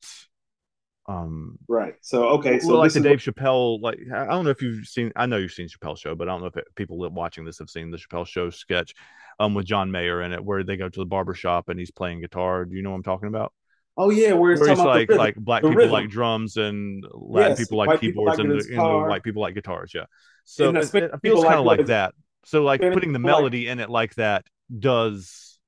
[1.07, 1.95] Um, right.
[2.01, 5.11] So okay, so like the Dave Chappelle, like I don't know if you've seen.
[5.15, 7.57] I know you've seen Chappelle show, but I don't know if it, people watching this
[7.57, 8.93] have seen the Chappelle show sketch,
[9.39, 11.89] um, with John Mayer in it, where they go to the barber shop and he's
[11.89, 12.65] playing guitar.
[12.65, 13.53] Do you know what I'm talking about?
[13.99, 15.91] Oh yeah, where it's Where about like like black the people rhythm.
[15.91, 19.41] like drums and Latin Yes, people like white people keyboards like and, and white people
[19.41, 19.91] like guitars.
[19.93, 20.05] Yeah,
[20.45, 22.15] so it, it feels kind of like that.
[22.45, 25.59] So like putting the people like- melody in it like that does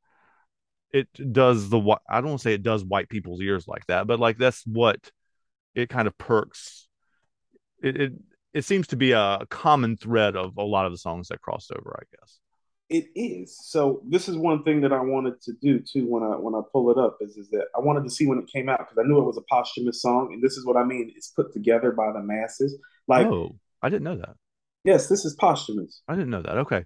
[0.91, 4.07] it does the I don't want to say it does white people's ears like that,
[4.07, 5.11] but like that's what
[5.75, 6.87] it kind of perks.
[7.83, 8.13] It it,
[8.53, 11.71] it seems to be a common thread of a lot of the songs that crossed
[11.71, 12.39] over, I guess.
[12.91, 13.57] It is.
[13.63, 16.59] So this is one thing that I wanted to do too when I when I
[16.73, 18.97] pull it up is is that I wanted to see when it came out because
[18.97, 21.09] I knew it was a posthumous song, and this is what I mean.
[21.15, 22.77] It's put together by the masses.
[23.07, 24.35] Like, oh, I didn't know that.
[24.83, 26.01] yes, this is posthumous.
[26.09, 26.57] I didn't know that.
[26.57, 26.83] Okay,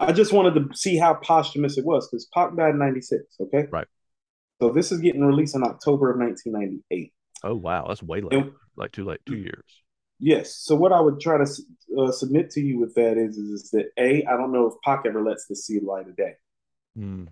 [0.00, 3.22] I just wanted to see how posthumous it was because Pac died in '96.
[3.40, 3.86] Okay, Right.
[4.60, 7.12] So this is getting released in October of 1998.
[7.44, 8.32] oh wow, that's way late.
[8.32, 9.64] And- like too late, two years.
[10.18, 10.54] Yes.
[10.56, 11.46] So what I would try to
[11.98, 14.74] uh, submit to you with that is, is is that a I don't know if
[14.82, 16.34] Pac ever lets this see the light of day.
[16.96, 17.24] Hmm.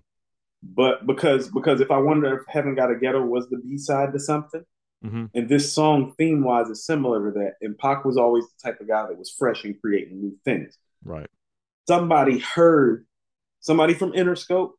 [0.62, 4.12] but because because if I wonder if Heaven Got a Ghetto was the B side
[4.12, 4.64] to something,
[5.04, 5.30] Mhm.
[5.34, 8.80] and this song theme wise is similar to that, and Pac was always the type
[8.80, 10.78] of guy that was fresh and creating new things.
[11.04, 11.28] Right.
[11.88, 13.06] Somebody heard,
[13.60, 14.72] somebody from Interscope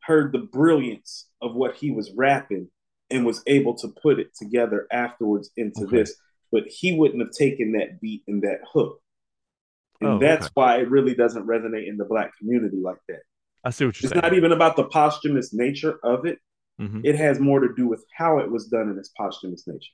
[0.00, 2.70] heard the brilliance of what he was rapping
[3.10, 5.98] and was able to put it together afterwards into Okay.
[5.98, 6.14] this,
[6.50, 9.00] but he wouldn't have taken that beat and that hook.
[10.00, 10.52] And Oh, that's okay.
[10.54, 13.20] why it really doesn't resonate in the black community like that.
[13.64, 14.18] I see what you're It's saying.
[14.18, 16.38] It's not even about the posthumous nature of it.
[16.80, 17.00] Mhm.
[17.04, 19.92] It has more to do with how it was done in its posthumous nature.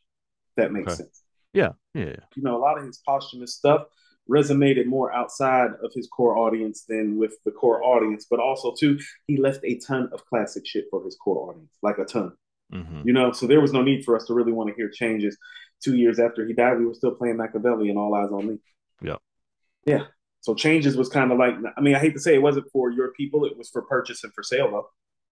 [0.51, 1.05] If that makes Okay.
[1.05, 1.23] sense.
[1.55, 2.17] Yeah, yeah, yeah.
[2.37, 3.87] You know, a lot of his posthumous stuff
[4.29, 8.99] resonated more outside of his core audience than with the core audience, but also too,
[9.27, 12.33] he left a ton of classic shit for his core audience, like a ton.
[12.73, 13.05] Mhm.
[13.05, 15.37] You know, so there was no need for us to really want to hear changes.
[15.83, 18.59] Two years after he died, we were still playing Machiavelli and All Eyes on Me.
[19.03, 19.17] Yeah.
[19.87, 20.05] Yeah.
[20.41, 22.91] So changes was kind of like I mean I hate to say it wasn't for
[22.91, 24.89] your people, it was for purchase and for sale though.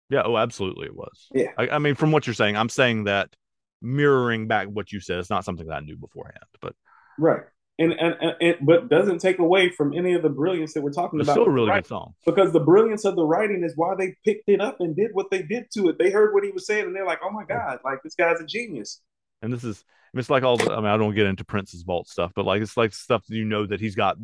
[0.09, 1.29] Yeah, oh, absolutely, it was.
[1.33, 3.35] Yeah, I, I mean, from what you're saying, I'm saying that
[3.81, 6.75] mirroring back what you said, it's not something that I knew beforehand, but
[7.19, 7.43] right.
[7.79, 10.93] And, and, and, and but doesn't take away from any of the brilliance that we're
[10.93, 11.35] talking it's about.
[11.35, 12.15] still a really good song.
[12.27, 15.31] Because the brilliance of the writing is why they picked it up and did what
[15.31, 15.99] they did to it.
[15.99, 18.41] They heard what he was saying and they're like, "Oh my god, like this guy's
[18.41, 19.01] a genius."
[19.41, 19.83] And this is
[20.21, 22.63] it's like all the, I mean, I don't get into Prince's vault stuff, but like
[22.63, 24.17] it's like stuff that you know that he's got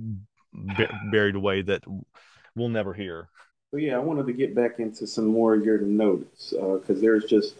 [1.11, 1.85] buried away that
[2.55, 3.29] we'll never hear.
[3.72, 7.01] But yeah, I wanted to get back into some more of your notes because uh,
[7.01, 7.55] there's just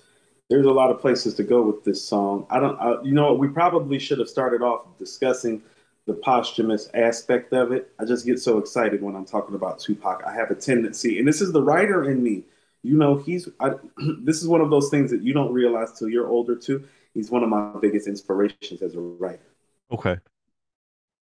[0.49, 2.47] there's a lot of places to go with this song.
[2.51, 5.63] I don't, I, you know, we probably should have started off discussing
[6.07, 7.93] the posthumous aspect of it.
[7.99, 10.23] I just get so excited when I'm talking about Tupac.
[10.27, 12.45] I have a tendency, and this is the writer in me.
[12.83, 13.73] You know, he's I,
[14.23, 16.85] this is one of those things that you don't realize till you're older too.
[17.19, 19.43] He's one of my biggest inspirations as a writer.
[19.91, 20.19] Okay.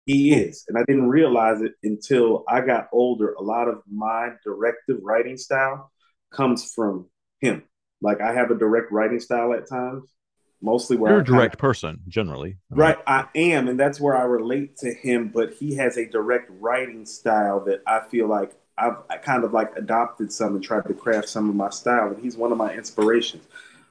[0.05, 0.65] He is.
[0.67, 3.31] And I didn't realize it until I got older.
[3.35, 5.89] A lot of my directive writing style
[6.29, 7.05] comes from
[7.39, 7.63] him.
[8.01, 10.13] Like I have a direct writing style at times,
[10.61, 12.57] mostly where you're I a direct person generally.
[12.69, 15.31] Right, I am, and that's where I relate to him.
[15.33, 19.53] But he has a direct writing style that I feel like I've I kind of
[19.53, 22.07] like adopted some and tried to craft some of my style.
[22.09, 23.45] And he's one of my inspirations.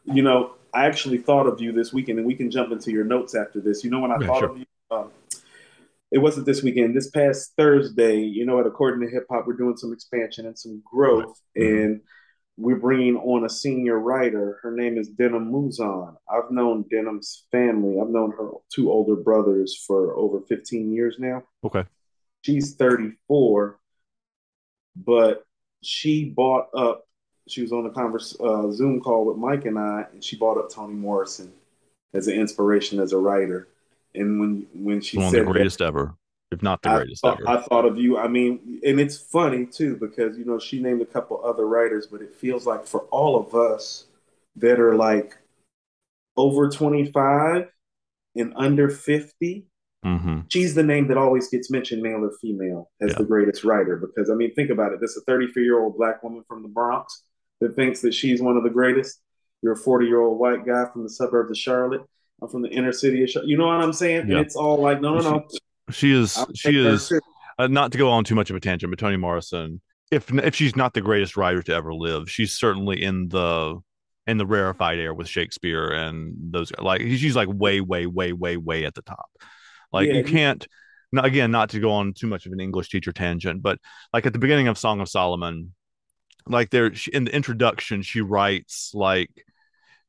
[0.05, 3.05] You know, I actually thought of you this weekend, and we can jump into your
[3.05, 3.83] notes after this.
[3.83, 4.51] You know, when I yeah, thought sure.
[4.51, 5.11] of you, um,
[6.11, 6.95] it wasn't this weekend.
[6.95, 10.59] This past Thursday, you know, at According to Hip Hop, we're doing some expansion and
[10.59, 11.62] some growth, mm-hmm.
[11.62, 12.01] and
[12.59, 14.59] we're bringing on a senior writer.
[14.62, 16.15] Her name is Denim Muzan.
[16.31, 17.99] I've known Denim's family.
[17.99, 21.43] I've known her two older brothers for over 15 years now.
[21.65, 21.85] Okay.
[22.43, 23.79] She's 34,
[24.95, 25.43] but
[25.83, 27.06] she bought up.
[27.49, 30.59] She was on a converse, uh, Zoom call with Mike and I, and she brought
[30.59, 31.53] up Toni Morrison
[32.15, 33.69] as an inspiration as a writer.
[34.15, 36.15] And when when she one said the greatest that, ever,
[36.51, 38.19] if not the I greatest thought, ever, I thought of you.
[38.19, 42.07] I mean, and it's funny too because you know she named a couple other writers,
[42.07, 44.07] but it feels like for all of us
[44.57, 45.37] that are like
[46.37, 47.69] over twenty five
[48.37, 49.67] and under 50
[50.05, 50.41] mm-hmm.
[50.49, 53.19] she's the name that always gets mentioned, male or female, as Yeah.
[53.19, 53.97] the greatest writer.
[53.97, 55.01] Because I mean, think about it.
[55.01, 57.23] This is a 33 year old black woman from the Bronx
[57.61, 59.21] that thinks that she's one of the greatest.
[59.62, 62.03] You're a 40 year old white guy from the suburbs of Charlotte.
[62.42, 63.49] I'm from the inner city of Charlotte.
[63.49, 64.29] You know what I'm saying?
[64.29, 64.37] Yeah.
[64.37, 65.49] And it's all like, no, no, no.
[65.90, 67.12] she is she is
[67.59, 70.55] uh, not to go on too much of a tangent, but Toni Morrison, if if
[70.55, 73.81] she's not the greatest writer to ever live, she's certainly in the
[74.27, 78.57] in the rarefied air with Shakespeare and those like she's like way way way way
[78.57, 79.31] way at the top.
[79.92, 80.66] Like Yeah, you can't
[81.16, 83.79] again not to go on too much of an English teacher tangent, but
[84.12, 85.73] like at the beginning of Song of Solomon,
[86.47, 89.45] like there in the introduction she writes like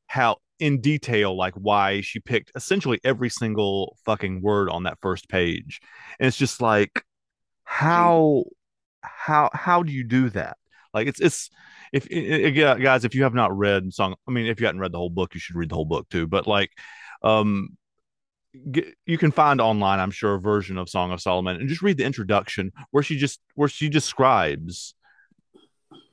[0.06, 5.28] how in detail like why she picked essentially every single fucking word on that first
[5.28, 5.80] page.
[6.18, 7.04] And it's just like
[7.64, 8.44] how
[9.02, 10.56] how how do you do that?
[10.92, 11.50] Like it's it's
[11.92, 14.92] if again guys if you have not read song i mean if you haven't read
[14.92, 16.26] the whole book you should read the whole book too.
[16.26, 16.70] But like
[17.22, 17.76] um
[19.04, 21.98] you can find online i'm sure a version of song of solomon and just read
[21.98, 24.94] the introduction where she just where she describes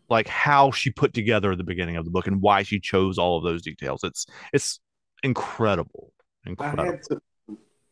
[0.09, 3.37] like how she put together the beginning of the book and why she chose all
[3.37, 4.79] of those details it's it's
[5.23, 6.11] incredible
[6.59, 7.21] I incredible had to,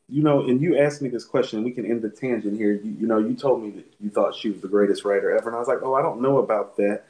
[0.10, 1.64] you know, and you asked me this question.
[1.64, 2.74] We can end the tangent here.
[2.74, 5.50] You, you know, you told me that you thought she was the greatest writer ever,
[5.50, 7.06] and I was like, oh, I don't know about that.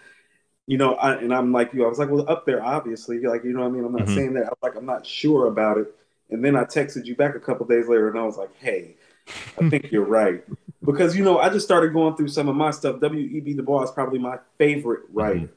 [0.68, 1.86] You know, I, and I'm like you.
[1.86, 3.20] I was like, well, up there, obviously.
[3.20, 4.10] You're Like, you know, what I mean, I'm not Mhm.
[4.10, 4.46] saying that.
[4.46, 5.96] I was like, I'm not sure about it.
[6.32, 8.96] And then I texted you back a couple days later, and I was like, hey,
[9.60, 10.44] I think you're right.
[10.86, 13.00] Because you know, I just started going through some of my stuff.
[13.00, 13.54] W.E.B.
[13.54, 15.54] Du Bois is probably my favorite writer,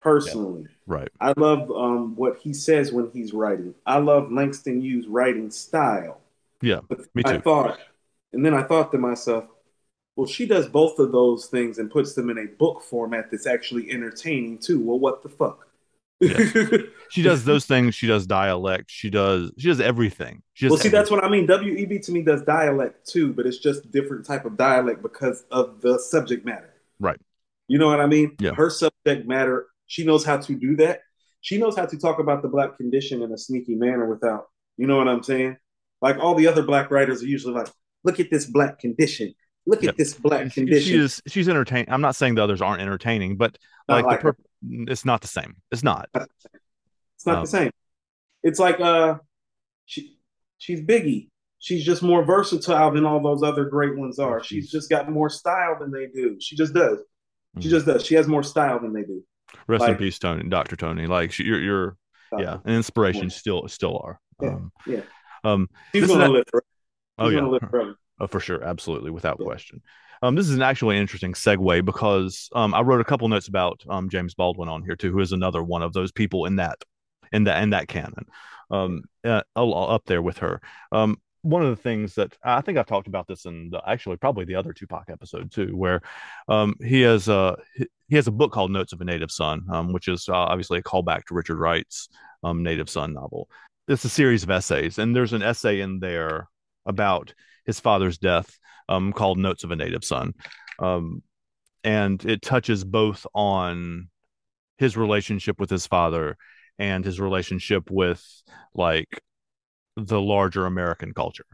[0.00, 0.68] personally.
[0.86, 3.74] right I love um, what he says when he's writing.
[3.86, 6.20] I love Langston Hughes' writing style.
[6.62, 6.80] yeah
[7.14, 7.42] Me I too.
[7.42, 7.78] thought,
[8.32, 9.44] and then I thought to myself,
[10.16, 13.46] well, she does both of those things and puts them in a book format that's
[13.46, 14.80] actually entertaining too.
[14.80, 15.68] Well, what the fuck?
[17.10, 20.78] she does those things she does dialect she does she does everything she does well,
[20.80, 21.46] see, that's what I mean.
[21.48, 25.80] WEB to me does dialect too, but it's just different type of dialect because of
[25.80, 26.72] the subject matter.
[27.00, 27.18] Right.
[27.66, 28.36] You know what I mean?
[28.38, 28.52] Yeah.
[28.54, 31.00] Her subject matter, she knows how to do that.
[31.40, 34.46] She knows how to talk about the black condition in a sneaky manner without,
[34.76, 35.56] you know what I'm saying?
[36.00, 37.68] Like all the other black writers are usually like,
[38.04, 39.34] look at this black condition.
[39.66, 39.90] Look Yeah.
[39.90, 40.92] at this black condition.
[40.92, 43.56] she is she's entertaining i'm not saying the others aren't entertaining but
[43.88, 44.36] like, like the
[44.88, 47.70] it's not the same it's not It's not Um, the same.
[48.42, 49.18] It's like uh
[49.86, 50.18] she
[50.58, 51.28] she's Biggie.
[51.58, 54.42] She's just more versatile than all those other great ones are.
[54.42, 56.36] She's just got more style than they do.
[56.40, 56.98] She just does.
[57.60, 57.70] She Mhm.
[57.70, 58.04] just does.
[58.04, 59.22] She has more style than they do.
[59.68, 61.96] rest in like- peace Toni dr Toni like she, you're you're
[62.38, 65.00] yeah an inspiration still still are Yeah, um yeah.
[65.44, 66.66] um She's gonna that- live forever.
[67.18, 67.94] oh She's yeah gonna live forever.
[68.20, 69.44] Oh, for sure, absolutely, without Yeah.
[69.44, 69.82] question.
[70.24, 73.84] Um, this is an actually interesting segue because um, I wrote a couple notes about
[73.90, 76.78] um, James Baldwin on here too, who is another one of those people in that
[77.30, 78.24] in that in that canon,
[78.70, 80.62] um, uh, up there with her.
[80.92, 84.16] Um, one of the things that I think I've talked about this in the, actually
[84.16, 86.00] probably the other Tupac episode too, where
[86.48, 87.58] um, he has a
[88.08, 90.78] he has a book called Notes of a Native Son, um, which is uh, obviously
[90.78, 92.08] a callback to Richard Wright's
[92.42, 93.50] um, Native Son novel.
[93.88, 96.48] It's a series of essays, and there's an essay in there
[96.86, 97.34] about
[97.66, 98.58] his father's death
[98.88, 100.32] um, called Notes of a Native Son,
[100.78, 101.22] um,
[101.82, 104.08] and it touches both on
[104.78, 106.36] his relationship with his father
[106.78, 108.22] and his relationship with
[108.74, 109.20] like
[109.96, 111.46] the larger American culture.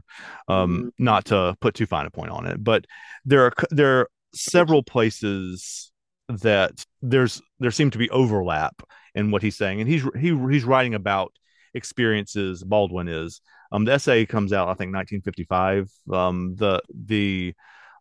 [0.48, 1.04] Um, mm-hmm.
[1.04, 2.86] Not to put too fine a point on it, but
[3.24, 5.92] there are there are several places
[6.28, 8.82] that there's there seem to be overlap
[9.14, 11.32] in what he's saying, and he's he he's writing about
[11.74, 13.40] experiences Baldwin is.
[13.72, 15.90] Um, the essay comes out, I think, 1955.
[16.12, 17.54] Um, the the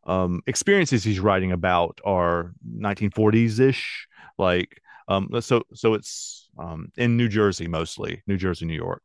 [0.06, 4.08] um, experiences he's writing about are 1940s ish,
[4.38, 9.04] like um, so so it's um, in New Jersey mostly, New Jersey, New York.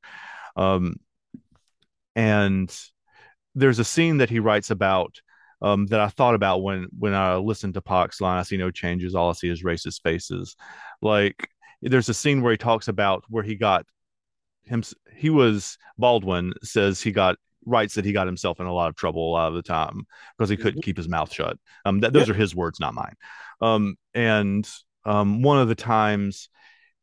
[0.57, 0.97] Um,
[2.17, 2.75] and
[3.55, 5.21] there's a scene that he writes about
[5.63, 8.39] um, that I thought about when when I listened to Pac's line.
[8.39, 9.15] I see no changes.
[9.15, 10.57] All I see is racist faces.
[11.01, 11.49] Like
[11.83, 13.87] there's a scene where he talks about where he got
[14.67, 14.83] him.
[15.15, 17.37] He was Baldwin says he got
[17.67, 20.07] writes that he got himself in a lot of trouble a lot of the time
[20.37, 20.85] because he couldn't mm-hmm.
[20.85, 21.59] keep his mouth shut.
[21.85, 22.35] Um, that, those yeah.
[22.35, 23.15] are his words, not mine.
[23.61, 24.69] Um, and
[25.05, 26.49] um, one of the times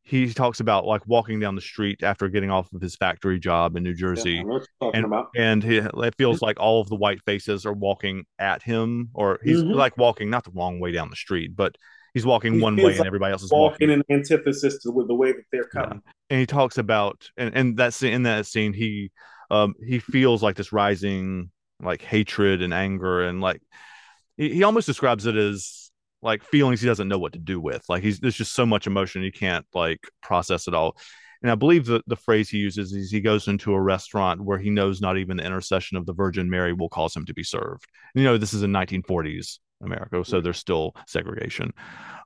[0.04, 3.76] he talks about like walking down the street after getting off of his factory job
[3.76, 5.28] in New Jersey, yeah, and about.
[5.36, 9.38] and he, it feels like all of the white faces are walking at him, or
[9.44, 9.72] he's mm-hmm.
[9.72, 11.76] like walking not the wrong way down the street, but
[12.14, 15.32] he's walking one way and everybody else is walking, walking in antithesis to the way
[15.32, 16.02] that they're coming.
[16.04, 16.12] Yeah.
[16.30, 19.10] And he talks about and and that's in that scene he
[19.50, 21.50] um he feels like this rising
[21.80, 23.60] like hatred and anger and like
[24.36, 25.90] he, he almost describes it as
[26.22, 27.84] like feelings he doesn't know what to do with.
[27.88, 30.96] Like he's there's just so much emotion he can't like process it all.
[31.42, 34.58] And I believe the, the phrase he uses is he goes into a restaurant where
[34.58, 37.42] he knows not even the intercession of the Virgin Mary will cause him to be
[37.42, 37.84] served.
[38.14, 41.72] You know, this is in 1940s America, so there's still segregation.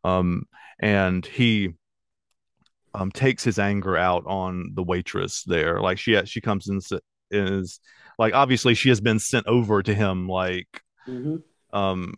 [0.04, 0.44] Um,
[0.78, 1.74] and he
[2.94, 5.80] um, takes his anger out on the waitress there.
[5.80, 6.82] Like she she comes and
[7.30, 7.80] is
[8.18, 11.36] like obviously she has been sent over to him like mm-hmm.
[11.76, 12.14] um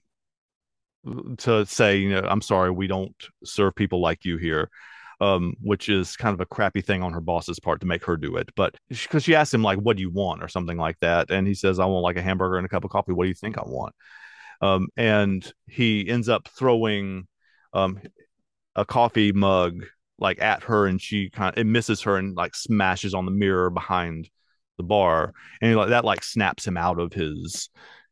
[1.38, 3.14] to say, you know, I'm sorry, we don't
[3.44, 4.70] serve people like you here.
[5.20, 8.16] Um, which is kind of a crappy thing on her boss's part to make her
[8.16, 8.50] do it.
[8.54, 11.44] But because she asked him like, "What do you want?" or something like that, and
[11.44, 13.10] he says, "I want like a hamburger and a cup of coffee.
[13.12, 13.96] What do you think I want?"
[14.60, 17.26] Um, and he ends up throwing
[17.72, 18.00] um,
[18.74, 19.84] a coffee mug
[20.18, 23.30] like at her, and she kind of it misses her and like smashes on the
[23.30, 24.28] mirror behind
[24.76, 27.70] the bar, and like that like snaps him out of his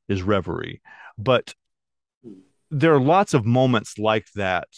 [0.09, 0.81] his reverie.
[1.19, 1.55] But
[2.71, 4.69] there are lots of moments like that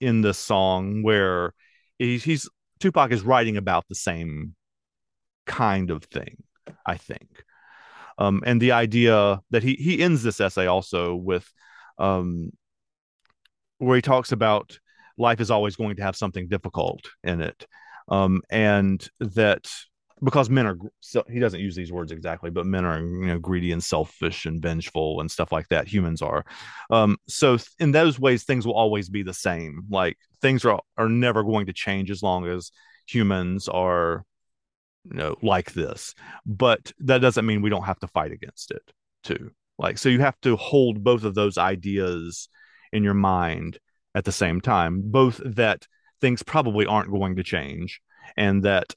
[0.00, 1.52] in the song where
[1.98, 4.54] he's, he's Tupac is writing about the same
[5.46, 6.42] kind of thing,
[6.86, 7.44] I think.
[8.20, 11.50] Um, and the idea that he he ends this essay also with
[11.98, 12.50] um,
[13.78, 14.78] where he talks about
[15.16, 17.66] life is always going to have something difficult in it,
[18.08, 19.66] um, and that
[20.22, 23.38] because men are so he doesn't use these words exactly but men are you know
[23.38, 25.88] greedy and selfish and vengeful and stuff like that.
[25.88, 26.44] Humans are.
[26.90, 29.84] Um so in those ways things will always be the same.
[29.90, 32.70] Like things are are never going to change as long as
[33.06, 34.24] humans are
[35.04, 38.92] you know like this but that doesn't mean we don't have to fight against it
[39.22, 39.50] too.
[39.78, 42.48] Like so you have to hold both of those ideas
[42.92, 43.78] in your mind
[44.14, 45.86] at the same time both that
[46.20, 48.00] things probably aren't going to change
[48.36, 48.94] and that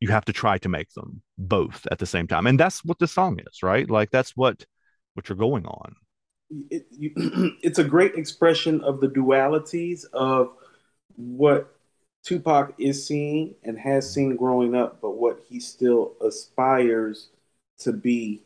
[0.00, 2.46] you have to try to make them both at the same time.
[2.46, 3.88] And that's what the song is right?
[3.88, 4.64] Like that's what
[5.14, 5.94] what you're going on.
[6.70, 7.12] It, you,
[7.62, 10.52] it's a great expression of the dualities of
[11.16, 11.77] what
[12.24, 17.28] tupac is seeing and has seen growing up but what he still aspires
[17.78, 18.42] to be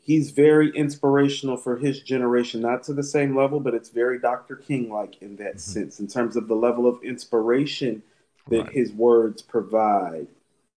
[0.00, 4.56] he's very inspirational for his generation not to the same level but it's very dr
[4.56, 5.58] king like in that mm-hmm.
[5.58, 8.02] sense in terms of the level of inspiration
[8.48, 8.72] that right.
[8.72, 10.26] his words provide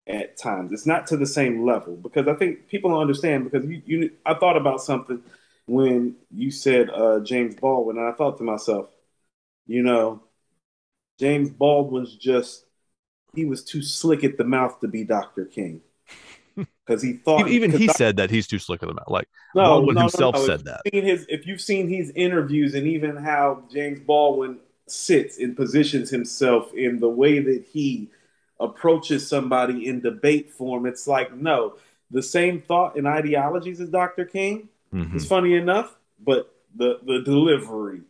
[0.07, 0.71] at times.
[0.71, 4.11] It's not to the same level because I think people don't understand because you, you
[4.25, 5.21] I thought about something
[5.65, 8.89] when you said uh, James Baldwin, and I thought to myself,
[9.65, 10.21] you know,
[11.19, 12.65] James Baldwin's just
[13.33, 15.45] he was too slick at the mouth to be Dr.
[15.45, 15.81] King.
[16.85, 19.09] Because he thought even he said that he's too slick at the mouth.
[19.09, 20.81] Like no, Baldwin no, himself no, said that.
[20.93, 26.71] His, if you've seen his interviews and even how James Baldwin sits and positions himself
[26.75, 28.11] in the way that he
[28.59, 31.73] approaches somebody in debate form, it's like, no,
[32.11, 34.23] the same thought and ideologies as Dr.
[34.23, 35.17] King mm-hmm.
[35.17, 38.01] is funny enough, but the the delivery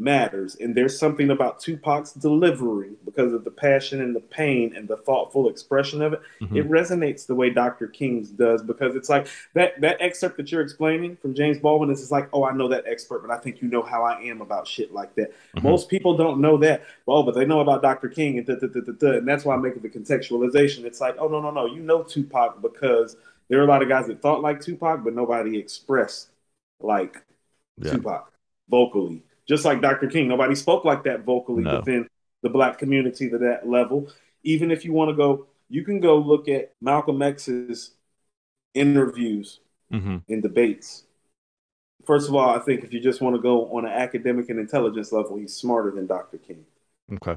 [0.00, 0.56] matters.
[0.56, 4.96] And there's something about Tupac's delivery because of the passion and the pain and the
[4.96, 6.22] thoughtful expression of it.
[6.40, 6.56] Mm-hmm.
[6.56, 7.86] It resonates the way Dr.
[7.86, 12.10] King's does because it's like that that excerpt that you're explaining from James Baldwin is
[12.10, 14.66] like, oh, I know that expert, but I think you know how I am about
[14.66, 15.32] shit like that.
[15.56, 15.68] Mm-hmm.
[15.68, 16.84] Most people don't know that.
[17.06, 18.08] Well, but they know about Dr.
[18.08, 20.84] King and da, da, da, and that's why I make the contextualization.
[20.84, 23.16] It's like, oh no, no, no, you know Tupac because
[23.48, 26.30] there are a lot of guys that thought like Tupac, but nobody expressed
[26.80, 27.22] like
[27.76, 27.92] yeah.
[27.92, 28.32] Tupac
[28.68, 30.06] vocally just like Dr.
[30.06, 30.28] King.
[30.28, 31.80] Nobody spoke like that vocally no.
[31.80, 32.08] within
[32.42, 34.08] the black community to that level.
[34.44, 37.90] Even if you want to go, you can go look at Malcolm X's
[38.74, 39.58] interviews
[39.92, 40.18] mm-hmm.
[40.28, 41.02] and debates.
[42.06, 44.60] First of all, I think if you just want to go on an academic and
[44.60, 46.38] intelligence level, he's smarter than Dr.
[46.38, 46.64] King.
[47.12, 47.36] Okay.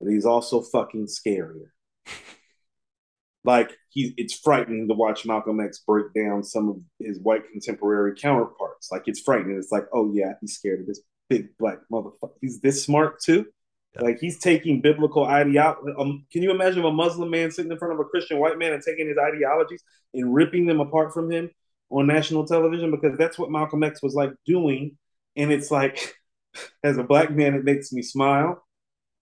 [0.00, 1.68] But he's also fucking scarier.
[3.44, 8.14] like he it's frightening to watch Malcolm X break down some of his white contemporary
[8.16, 8.90] counterparts.
[8.90, 9.58] Like it's frightening.
[9.58, 12.34] It's like, oh yeah, he's scared of this big black motherfucker.
[12.42, 13.46] He's this smart too.
[13.94, 14.02] Yeah.
[14.02, 15.94] Like he's taking biblical ideology.
[15.98, 18.72] Um, can you imagine a Muslim man sitting in front of a Christian white man
[18.72, 21.50] and taking his ideologies and ripping them apart from him
[21.88, 22.90] on national television?
[22.90, 24.98] Because that's what Malcolm X was like doing.
[25.36, 26.14] And it's like,
[26.84, 28.62] as a black man, it makes me smile,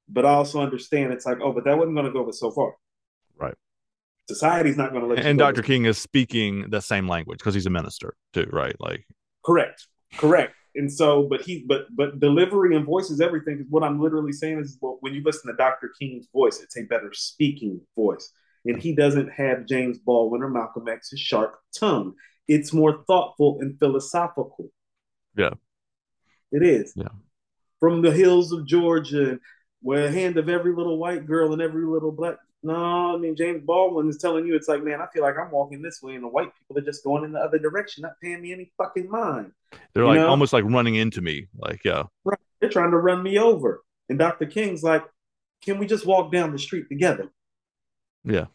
[0.08, 2.74] but I also understand it's like, oh, but that wasn't going to go so far.
[3.36, 3.54] Right.
[4.28, 5.24] Society's not going to let.
[5.24, 5.62] And Dr.
[5.62, 8.76] King is speaking the same language because he's a minister too, right?
[8.80, 9.06] Like.
[9.44, 9.86] Correct.
[10.16, 13.58] Correct and so, but he, but but delivery and voice is everything.
[13.58, 15.92] Is what I'm literally saying is, well, when you listen to Dr.
[15.98, 18.32] King's voice, it's a better speaking voice,
[18.64, 22.14] and he doesn't have James Baldwin or Malcolm X's sharp tongue.
[22.46, 24.70] It's more thoughtful and philosophical.
[25.36, 25.54] Yeah,
[26.52, 26.92] it is.
[26.94, 27.08] Yeah,
[27.80, 29.40] from the hills of Georgia,
[29.82, 33.36] where the hand of every little white girl and every little black no, I mean
[33.36, 36.14] James Baldwin is telling you it's like, man, I feel like I'm walking this way,
[36.14, 38.72] and the white people are just going in the other direction, not paying me any
[38.76, 39.52] fucking mind.
[39.94, 40.28] They're you like know?
[40.28, 42.04] almost like running into me, like yeah.
[42.24, 42.38] Right.
[42.60, 44.46] They're trying to run me over, and Dr.
[44.46, 45.04] King's like,
[45.62, 47.30] can we just walk down the street together?
[48.24, 48.46] Yeah.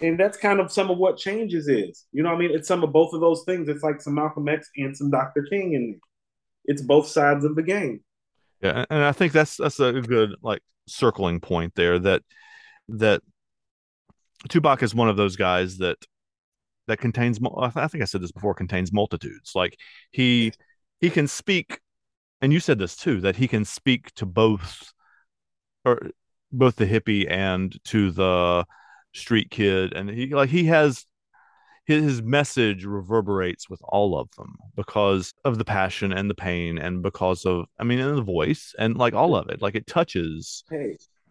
[0.00, 2.04] And that's kind of some of what changes is.
[2.12, 3.68] You know, what I mean, it's some of both of those things.
[3.68, 5.46] It's like some Malcolm X and some Dr.
[5.48, 6.00] King, and
[6.64, 8.00] it's both sides of the game.
[8.60, 11.98] Yeah, and I think that's that's a good like circling point there.
[11.98, 12.22] That
[12.88, 13.22] that
[14.48, 15.98] Tupac is one of those guys that
[16.86, 19.52] that contains I think I said this before contains multitudes.
[19.54, 19.78] Like
[20.10, 20.52] he
[21.00, 21.80] he can speak
[22.40, 24.92] and you said this too that he can speak to both
[25.84, 26.10] or
[26.52, 28.64] both the hippie and to the
[29.12, 29.92] street kid.
[29.92, 31.04] And he like he has
[31.84, 37.02] his message reverberates with all of them because of the passion and the pain and
[37.02, 39.60] because of i mean and the voice and like all of it.
[39.60, 40.64] Like it touches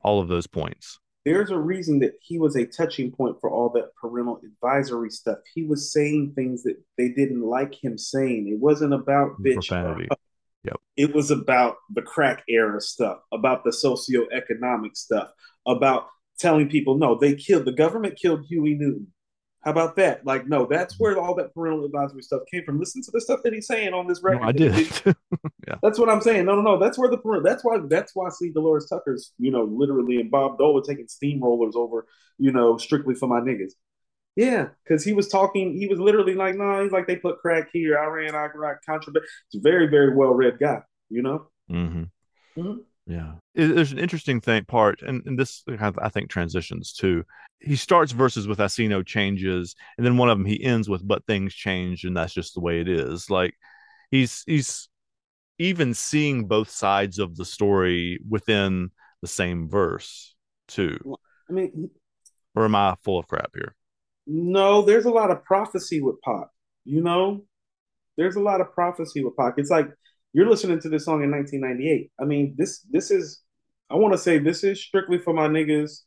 [0.02, 3.70] all of those points there's a reason that he was a touching point for all
[3.72, 5.40] that parental advisory stuff.
[5.54, 8.48] He was saying things that they didn't like him saying.
[8.48, 9.68] It wasn't about bitch.
[9.68, 10.08] Profanity.
[10.10, 10.16] Uh,
[10.64, 10.78] yep.
[10.96, 15.28] It was about the crack era stuff, about the socioeconomic stuff,
[15.68, 16.08] about
[16.40, 19.12] telling people, no, they killed the government killed Huey Newton.
[19.68, 20.26] How about that?
[20.26, 22.80] Like, no, that's where all that parental advisory stuff came from.
[22.80, 24.40] Listen to the stuff that he's saying on this record.
[24.40, 24.90] No, I did.
[25.68, 25.76] yeah.
[25.84, 26.46] That's what I'm saying.
[26.46, 26.80] No, no, no.
[26.80, 30.32] That's where the that's why that's why I see Delores Tucker's, you know, literally and
[30.32, 32.06] Bob Dole taking steamrollers over,
[32.38, 33.74] you know, strictly for my niggas.
[34.38, 37.40] Yeah, because he was talking, he was literally like, no, nah, he's like they put
[37.40, 39.26] crack here, Iran, Iraq, contraband.
[39.50, 41.50] He's a very, very well read guy, you know.
[41.70, 42.04] Mm-hmm.
[42.58, 42.78] Mm-hmm.
[43.08, 47.24] Yeah, there's an interesting thing part, and, and this I think transitions too.
[47.60, 50.90] He starts verses with "I see no changes," and then one of them he ends
[50.90, 53.56] with "But things change, and that's just the way it is." Like
[54.12, 54.90] he's he's
[55.58, 58.92] even seeing both sides of the story within
[59.22, 60.36] the same verse
[60.68, 61.00] too.
[61.50, 61.90] I mean,
[62.56, 63.74] or am I full of crap here?
[64.26, 66.48] No, there's a lot of prophecy with Pac.
[66.84, 67.46] You know,
[68.18, 69.54] there's a lot of prophecy with Pac.
[69.58, 69.88] It's like
[70.38, 72.12] you're listening to this song in 1998.
[72.22, 73.42] I mean, this this is
[73.90, 76.02] I want to say this is strictly for my niggas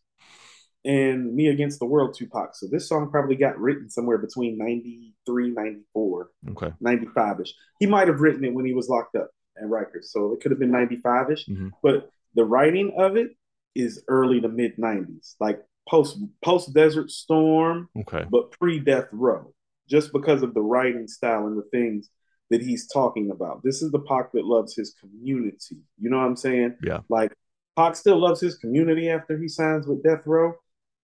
[0.85, 2.55] and me against the world Tupac.
[2.55, 7.51] So this song probably got written somewhere between 93, 94, okay, 95ish.
[7.81, 10.53] He might have written it when he was locked up at Rikers, so it could
[10.53, 11.49] have been 95ish.
[11.49, 11.69] Mm-hmm.
[11.83, 13.33] But the writing of it
[13.75, 19.53] is early to mid 90s, like post post Desert Storm, okay, but pre Death Row,
[19.89, 22.11] just because of the writing style and the things
[22.51, 23.63] that he's talking about.
[23.63, 25.79] This is the Pac that loves his community.
[25.99, 26.77] You know what I'm saying?
[26.83, 27.01] Yeah.
[27.09, 27.33] Like
[27.77, 30.55] Pac still loves his community after he signs with Death Row,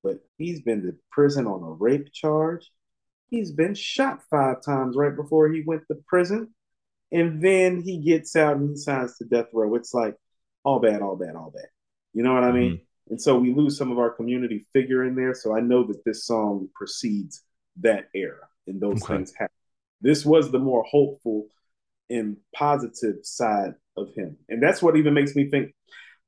[0.04, 2.72] but he's been to prison on a rape charge.
[3.30, 6.54] He's been shot five times right before he went to prison.
[7.12, 9.76] And then he gets out and he signs to Death Row.
[9.76, 10.16] It's like
[10.64, 11.68] all bad, all bad, all bad.
[12.14, 12.74] You know what I mean?
[12.74, 13.12] Mm-hmm.
[13.12, 15.36] And so we lose some of our community figure in there.
[15.36, 17.43] So I know that this song precedes
[17.82, 19.18] that era and those okay.
[19.18, 19.54] things happen.
[20.02, 21.48] This was the more hopeful
[22.10, 24.38] and positive side of him.
[24.50, 25.74] And that's what even makes me think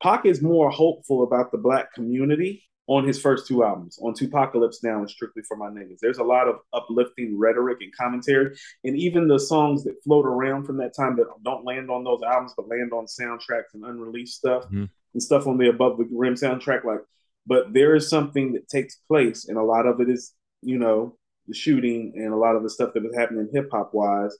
[0.01, 4.81] Pac is more hopeful about the black community on his first two albums, on Tupacalypse
[4.81, 5.99] Now and Strictly for My Niggas.
[6.01, 8.55] There's a lot of uplifting rhetoric and commentary.
[8.85, 12.21] And even the songs that float around from that time that don't land on those
[12.23, 14.85] albums, but land on soundtracks and unreleased stuff mm-hmm.
[15.13, 16.85] and stuff on the Above the Rim soundtrack.
[16.85, 17.01] Like,
[17.45, 21.17] but there is something that takes place, and a lot of it is, you know,
[21.47, 24.35] the shooting and a lot of the stuff that was happening hip hop wise,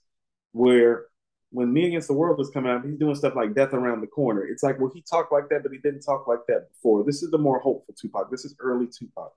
[0.52, 1.06] where
[1.52, 4.08] when Me Against the World was coming out, he's doing stuff like Death Around the
[4.08, 4.46] Corner.
[4.46, 7.06] It's like, well, he talked like that, but he didn't talk like that before.
[7.06, 8.30] This is the more hopeful Tupac.
[8.30, 9.32] This is early Tupac.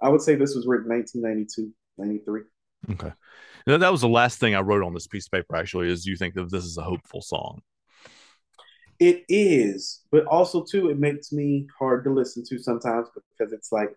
[0.00, 2.42] I would say this was written 1992, 93.
[2.92, 3.12] Okay.
[3.66, 6.06] Now, that was the last thing I wrote on this piece of paper, actually, is
[6.06, 7.62] you think that this is a hopeful song?
[8.98, 13.72] It is, but also, too, it makes me hard to listen to sometimes because it's
[13.72, 13.94] like,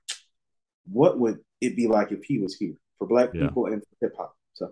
[0.89, 3.47] what would it be like if he was here for black yeah.
[3.47, 4.35] people and hip hop?
[4.53, 4.71] So,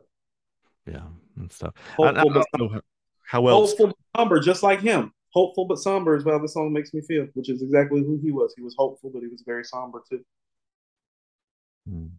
[0.86, 1.03] yeah,
[1.38, 1.73] and stuff.
[1.95, 2.84] Hopeful, I, I don't
[3.26, 3.71] how else.
[3.71, 5.11] Hopeful but somber, just like him.
[5.30, 8.32] Hopeful but somber is how the song makes me feel, which is exactly who he
[8.32, 8.53] was.
[8.55, 10.23] He was hopeful, but he was very somber too.
[11.89, 12.11] Mm.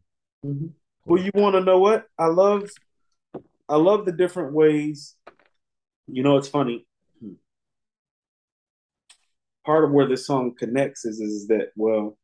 [0.45, 0.67] Mm-hmm.
[1.07, 2.71] Well, you want to know what I love?
[3.69, 5.15] I love the different ways.
[6.09, 6.87] You know, it's funny.
[9.65, 12.19] Part of where this song connects is is that well,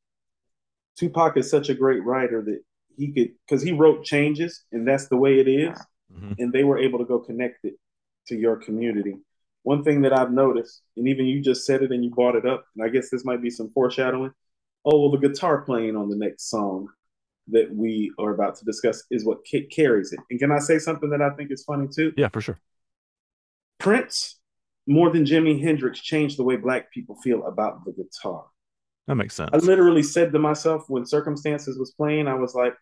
[0.97, 2.61] Tupac is such a great writer that
[2.97, 5.78] he could because he wrote changes, and that's the way it is
[6.14, 6.32] mm-hmm.
[6.38, 7.74] and they were able to go connect it
[8.28, 9.16] to your community.
[9.62, 12.47] One thing that I've noticed, and even you just said it and you brought it
[12.47, 14.32] up, and I guess this might be some foreshadowing.
[14.84, 16.88] Oh, well, the guitar playing on the next song
[17.49, 19.38] that we are about to discuss is what
[19.70, 20.20] carries it.
[20.30, 22.12] And can I say something that I think is funny too?
[22.16, 22.59] Yeah, for sure.
[23.78, 24.38] Prince,
[24.86, 28.47] more than Jimi Hendrix, changed the way Black people feel about the guitar.
[29.07, 29.50] That makes sense.
[29.53, 32.74] I literally said to myself when Circumstances was playing, I was like,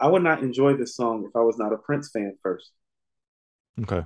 [0.00, 2.70] I would not enjoy this song if I was not a Prince fan first.
[3.82, 4.04] Okay.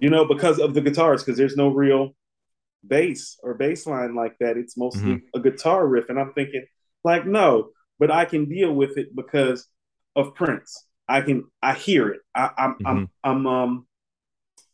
[0.00, 2.14] You know, because of the guitars, because there's no real
[2.86, 4.56] bass or bass line like that.
[4.56, 5.38] It's mostly mm-hmm.
[5.38, 6.08] a guitar riff.
[6.08, 6.66] And I'm thinking,
[7.04, 9.66] like, no, but I can deal with it because
[10.14, 10.84] of Prince.
[11.08, 12.20] I can I hear it.
[12.34, 12.88] I, am I'm, mm-hmm.
[12.88, 13.86] I'm I'm um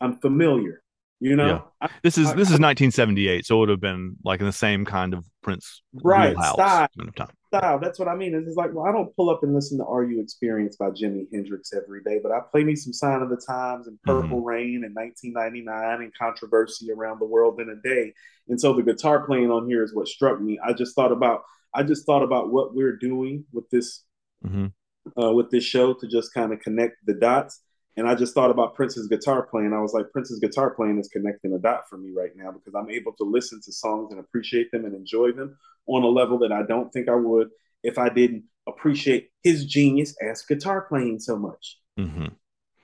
[0.00, 0.81] I'm familiar.
[1.22, 1.88] You know, yeah.
[2.02, 4.84] This is I, this is 1978, so it would have been like in the same
[4.84, 6.88] kind of Prince right style.
[6.98, 7.28] Kind of time.
[7.46, 7.78] Style.
[7.78, 8.34] That's what I mean.
[8.34, 11.28] It's like, well, I don't pull up and listen to "Are You Experienced" by Jimi
[11.32, 14.44] Hendrix every day, but I play me some "Sign of the Times" and "Purple mm-hmm.
[14.44, 18.12] Rain" in 1999 and "Controversy Around the World in a Day."
[18.48, 20.58] And so the guitar playing on here is what struck me.
[20.66, 21.42] I just thought about
[21.72, 24.02] I just thought about what we're doing with this
[24.44, 25.22] mm-hmm.
[25.22, 27.60] uh, with this show to just kind of connect the dots
[27.96, 29.72] and I just thought about Prince's guitar playing.
[29.72, 32.74] I was like, Prince's guitar playing is connecting a dot for me right now because
[32.74, 36.38] I'm able to listen to songs and appreciate them and enjoy them on a level
[36.38, 37.50] that I don't think I would
[37.82, 41.78] if I didn't appreciate his genius as guitar playing so much.
[41.98, 42.28] Mm-hmm.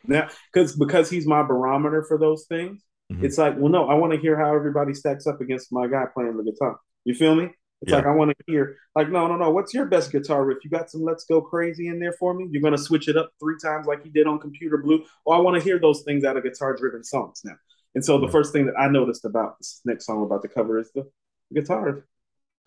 [0.06, 3.24] Now, because because he's my barometer for those things, mm-hmm.
[3.24, 6.04] it's like, well, no, I want to hear how everybody stacks up against my guy
[6.12, 6.78] playing the guitar.
[7.04, 7.50] You feel me?
[7.81, 7.99] It's yeah.
[7.99, 9.51] like I want to hear, like, no, no, no.
[9.51, 10.59] What's your best guitar riff?
[10.64, 12.49] You got some "Let's Go Crazy" in there for me.
[12.51, 15.05] You're gonna switch it up three times like you did on Computer Blue.
[15.24, 17.55] Well, I want to hear those things out of guitar-driven songs now.
[17.95, 18.33] And so the yeah.
[18.33, 21.09] first thing that I noticed about this next song about the cover is the
[21.55, 22.05] guitar,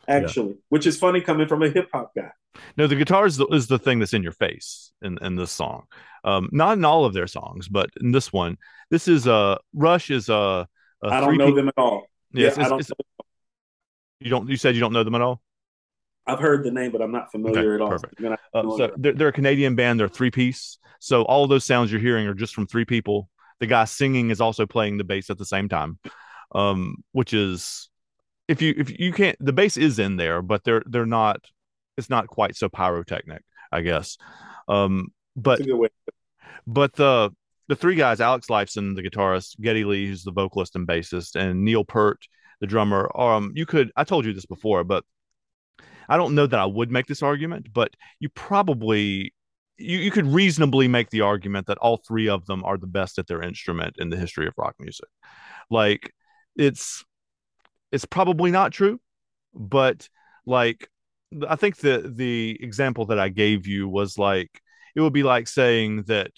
[0.08, 0.62] actually, yeah.
[0.70, 2.32] which is funny coming from a hip hop guy.
[2.78, 5.52] No, the guitar is the, is the thing that's in your face in, in this
[5.52, 5.84] song.
[6.24, 8.58] Um, not in all of their songs, but in this one,
[8.90, 10.68] this is a uh, Rush is a.
[11.04, 12.06] a I don't know them at all.
[12.34, 13.00] Yes, yeah, it's, it's,
[14.22, 14.50] you don't.
[14.50, 15.42] You said you don't know them at all.
[16.28, 17.90] I've heard the name, but I'm not familiar okay, at all.
[17.90, 18.22] Perfect.
[18.54, 20.00] Uh, so they're, they're, a Canadian band.
[20.00, 20.78] They're three piece.
[21.00, 23.30] So all those sounds you're hearing are just from three people.
[23.60, 25.98] The guy singing is also playing the bass at the same time,
[26.54, 27.90] um, which is
[28.48, 31.42] if you if you can't the bass is in there, but they're they're not.
[31.98, 34.18] It's not quite so pyrotechnic, I guess.
[34.68, 35.62] Um, but
[36.66, 37.32] but the
[37.68, 41.64] the three guys, Alex Lifeson, the guitarist, Geddy Lee, who's the vocalist and bassist, and
[41.64, 42.20] Neil Peart,
[42.62, 43.08] the drummer.
[43.14, 45.04] Or, Um, you could I told you this before, but
[46.10, 49.34] I don't know that I would make this argument, but you probably
[49.78, 53.18] you, you could reasonably make the argument that all three of them are the best
[53.20, 55.10] at their instrument in the history of rock music.
[55.70, 56.14] Like
[56.56, 57.04] it's
[57.92, 59.00] it's probably not true,
[59.54, 60.10] but
[60.46, 60.90] like
[61.48, 64.62] I think the the example that I gave you was like
[64.96, 66.32] it would be like saying that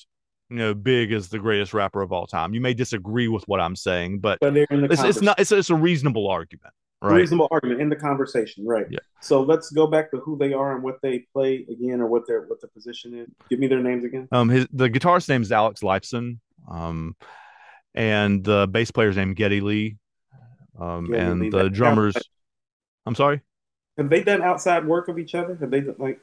[0.53, 2.53] you know, Big is the greatest rapper of all time.
[2.53, 5.39] You may disagree with what I'm saying, but, but it's, it's, not.
[5.39, 7.15] It's, it's a reasonable argument, right?
[7.15, 8.85] Reasonable argument in the conversation, right?
[8.87, 8.99] Yeah.
[9.19, 12.27] So let's go back to who they are and what they play again, or what
[12.27, 13.29] their what the position is.
[13.49, 14.27] Give me their names again.
[14.31, 16.37] Um, his the guitarist name is Alex Lifeson,
[16.69, 17.15] um,
[17.95, 19.97] and the bass player's name Geddy Lee,
[20.79, 21.49] um, Geddy and Lee.
[21.49, 22.15] the drummers.
[23.07, 23.41] I'm sorry.
[23.97, 25.57] Have they done outside work of each other?
[25.59, 26.19] Have they like?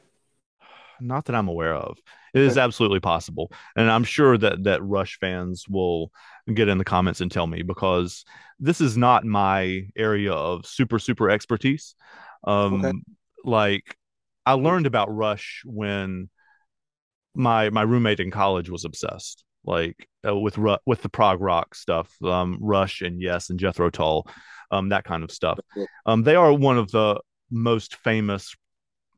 [1.01, 1.97] Not that I'm aware of.
[2.33, 6.11] It is absolutely possible, and I'm sure that that Rush fans will
[6.53, 8.23] get in the comments and tell me because
[8.59, 11.95] this is not my area of super super expertise.
[12.43, 12.97] Um, okay.
[13.43, 13.97] like
[14.45, 16.29] I learned about Rush when
[17.35, 21.75] my my roommate in college was obsessed like uh, with ru- with the prog rock
[21.75, 24.27] stuff, um, Rush and Yes and Jethro Tull,
[24.71, 25.59] um, that kind of stuff.
[26.05, 28.55] Um, they are one of the most famous.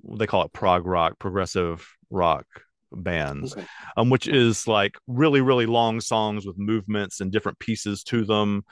[0.04, 2.45] They call it prog rock, progressive rock
[2.91, 3.66] bands, okay.
[3.97, 8.64] um, which is like really really long songs with movements and different pieces to them.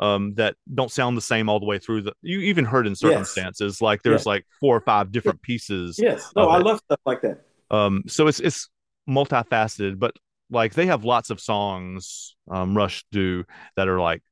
[0.00, 2.02] Um, that don't sound the same all the way through.
[2.02, 3.82] The you even heard in circumstances yes.
[3.82, 5.98] like there's like four or five different pieces.
[6.00, 6.64] Yes, no, I it.
[6.64, 7.42] love stuff like that.
[7.70, 8.70] Um, so it's it's
[9.08, 10.16] multifaceted, but
[10.50, 13.44] like they have lots of songs um rush do
[13.76, 14.22] that are like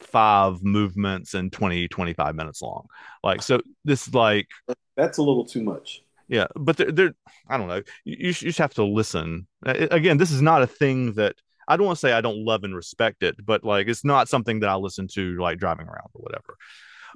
[0.00, 2.86] five movements and 20 25 minutes long.
[3.22, 4.48] Like so this like
[4.96, 6.02] that's a little too much.
[6.28, 7.14] Yeah but they're, they're
[7.48, 7.82] i don't know.
[8.04, 9.46] You, you just have to listen.
[9.64, 11.36] Again this is not a thing that
[11.68, 14.28] i don't want to say i don't love and respect it but like it's not
[14.28, 16.56] something that i listen to like driving around or whatever.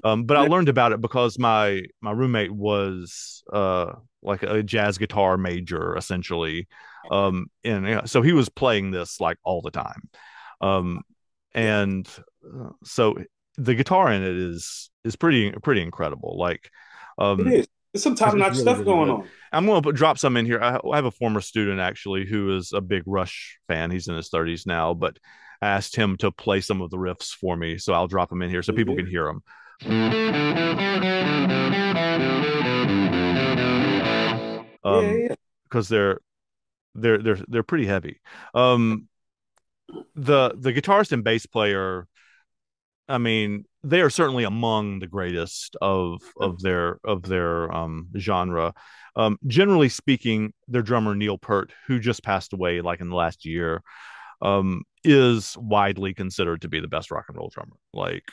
[0.05, 4.99] Um, but I learned about it because my my roommate was uh, like a jazz
[4.99, 6.69] guitar major essentially,
[7.11, 10.09] um, and yeah, so he was playing this like all the time,
[10.61, 11.03] um,
[11.53, 12.09] and
[12.45, 13.17] uh, so
[13.57, 16.37] the guitar in it is is pretty pretty incredible.
[16.39, 16.71] Like,
[17.19, 17.69] um, it is.
[17.93, 19.15] There's some top notch really, stuff going good.
[19.15, 19.29] on.
[19.53, 20.61] I'm going to drop some in here.
[20.63, 23.91] I, I have a former student actually who is a big Rush fan.
[23.91, 25.19] He's in his 30s now, but
[25.61, 28.43] I asked him to play some of the riffs for me, so I'll drop them
[28.43, 29.43] in here so people can hear them.
[34.83, 35.35] Um, yeah, yeah.
[35.65, 36.21] because they're
[36.95, 38.21] they're they're they're pretty heavy.
[38.55, 39.09] Um,
[40.15, 42.07] the the guitarist and bass player,
[43.11, 48.75] I mean, they are certainly among the greatest of of their of their um genre.
[49.17, 53.45] Um, generally speaking, their drummer Neil Peart, who just passed away like in the last
[53.45, 53.83] year,
[54.41, 57.77] um, is widely considered to be the best rock and roll drummer.
[57.93, 58.25] Like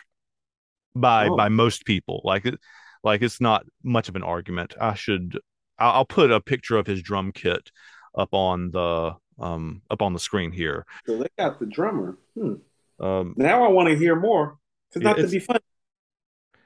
[0.96, 1.36] by oh.
[1.36, 2.22] by most people.
[2.24, 2.60] Like it,
[3.04, 4.76] like it's not much of an argument.
[4.80, 5.40] I should
[5.80, 7.72] I'll put a picture of his drum kit
[8.18, 10.86] up on the um up on the screen here.
[11.06, 12.18] So they got the drummer.
[12.38, 12.54] Hmm.
[13.00, 14.58] Um, now I want to hear more.
[14.94, 15.60] Because not to be funny,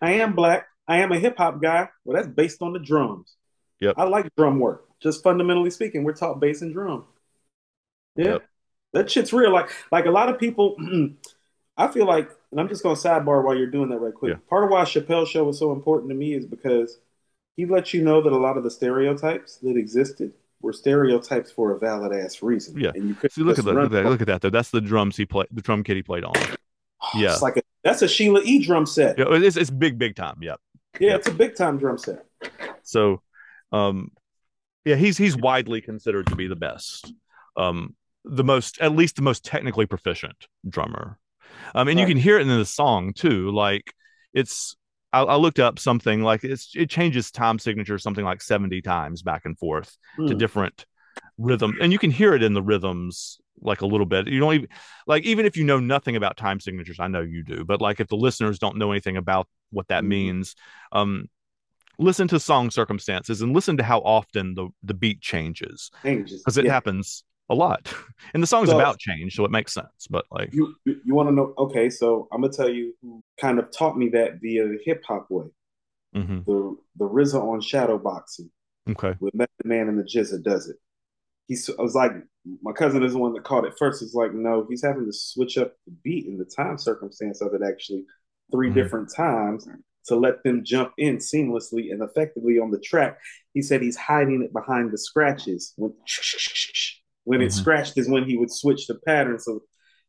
[0.01, 0.67] I am black.
[0.87, 1.89] I am a hip hop guy.
[2.05, 3.35] Well, that's based on the drums.
[3.79, 3.95] Yep.
[3.97, 4.85] I like drum work.
[5.01, 7.05] Just fundamentally speaking, we're taught bass and drum.
[8.15, 8.25] Yeah.
[8.25, 8.49] Yep.
[8.93, 9.51] That shit's real.
[9.51, 10.75] Like like a lot of people
[11.77, 14.33] I feel like and I'm just going to sidebar while you're doing that right quick.
[14.33, 14.39] Yeah.
[14.49, 16.99] Part of why Chappelle's show was so important to me is because
[17.55, 21.71] he lets you know that a lot of the stereotypes that existed were stereotypes for
[21.71, 22.77] a valid ass reason.
[22.77, 22.91] Yeah.
[22.93, 23.73] And you could See, look at that.
[23.73, 24.05] Look at that.
[24.05, 24.41] Look at that.
[24.41, 24.49] Though.
[24.49, 25.47] That's the drums he played.
[25.51, 26.33] The drum kit he played on.
[27.15, 27.31] yeah.
[27.31, 28.63] It's like a, that's a Sheila E.
[28.63, 29.17] drum set.
[29.17, 30.37] Yeah, it's it's big big time.
[30.41, 30.59] Yep.
[30.99, 31.19] Yeah, yep.
[31.19, 32.25] it's a big time drum set.
[32.83, 33.21] So,
[33.71, 34.11] um,
[34.85, 37.13] yeah, he's he's widely considered to be the best,
[37.55, 41.17] um, the most at least the most technically proficient drummer
[41.73, 42.01] um, and right.
[42.01, 43.51] you can hear it in the song too.
[43.51, 43.93] Like
[44.33, 44.75] it's,
[45.13, 49.21] I, I, looked up something like it's it changes time signature something like seventy times
[49.21, 50.27] back and forth mm.
[50.27, 50.39] to hmm.
[50.39, 50.85] different
[51.37, 54.27] rhythm, and you can hear it in the rhythms like a little bit.
[54.27, 54.69] You don't even
[55.07, 56.99] like even if you know nothing about time signatures.
[56.99, 60.03] I know you do, but like if the listeners don't know anything about what that
[60.03, 60.07] mm.
[60.07, 60.55] means,
[60.91, 61.29] um,
[61.97, 66.65] listen to song circumstances and listen to how often the the beat changes because it
[66.65, 66.71] yeah.
[66.71, 67.93] happens a lot.
[68.33, 70.07] And the song's so, about change, so it makes sense.
[70.09, 73.59] But like you you want to know okay, so I'm gonna tell you who kind
[73.59, 75.47] of taught me that via the hip hop way.
[76.15, 76.39] Mm-hmm.
[76.45, 78.49] The the RZA on shadow boxing.
[78.89, 79.15] Okay.
[79.19, 80.77] With Method Man and the GZA does it.
[81.51, 82.13] He's I was like
[82.63, 84.01] my cousin is the one that caught it first.
[84.01, 87.53] It's like, no, he's having to switch up the beat and the time circumstance of
[87.53, 88.05] it actually
[88.51, 88.75] 3 mm-hmm.
[88.75, 89.67] different times
[90.07, 93.19] to let them jump in seamlessly and effectively on the track.
[93.53, 95.73] He said he's hiding it behind the scratches.
[95.75, 95.91] When
[97.23, 97.47] when mm-hmm.
[97.47, 99.39] it scratched is when he would switch the pattern.
[99.39, 99.61] So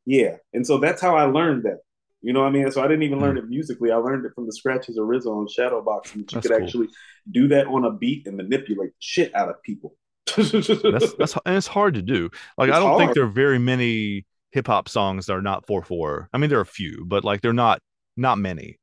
[0.07, 1.79] yeah, and so that's how I learned that.
[2.23, 2.71] You know what I mean?
[2.71, 3.27] So I didn't even mm-hmm.
[3.27, 3.91] learn it musically.
[3.91, 6.63] I learned it from the scratches of RZA on Shadowbox, and you that's could cool.
[6.65, 6.89] actually
[7.31, 9.97] do that on a beat and manipulate the shit out of people.
[10.37, 10.51] That's
[11.19, 12.31] that's and it's hard to do.
[12.57, 13.01] Like it's I don't hard.
[13.01, 16.29] think there are very many hip hop songs that are not four four.
[16.33, 17.81] I mean, there are a few, but like they're not
[18.17, 18.79] not many.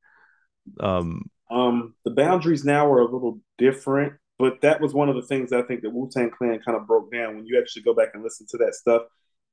[0.79, 4.13] Um, um, the boundaries now are a little different.
[4.39, 6.87] But that was one of the things I think that Wu Tang Clan kind of
[6.87, 7.35] broke down.
[7.35, 9.01] When you actually go back and listen to that stuff,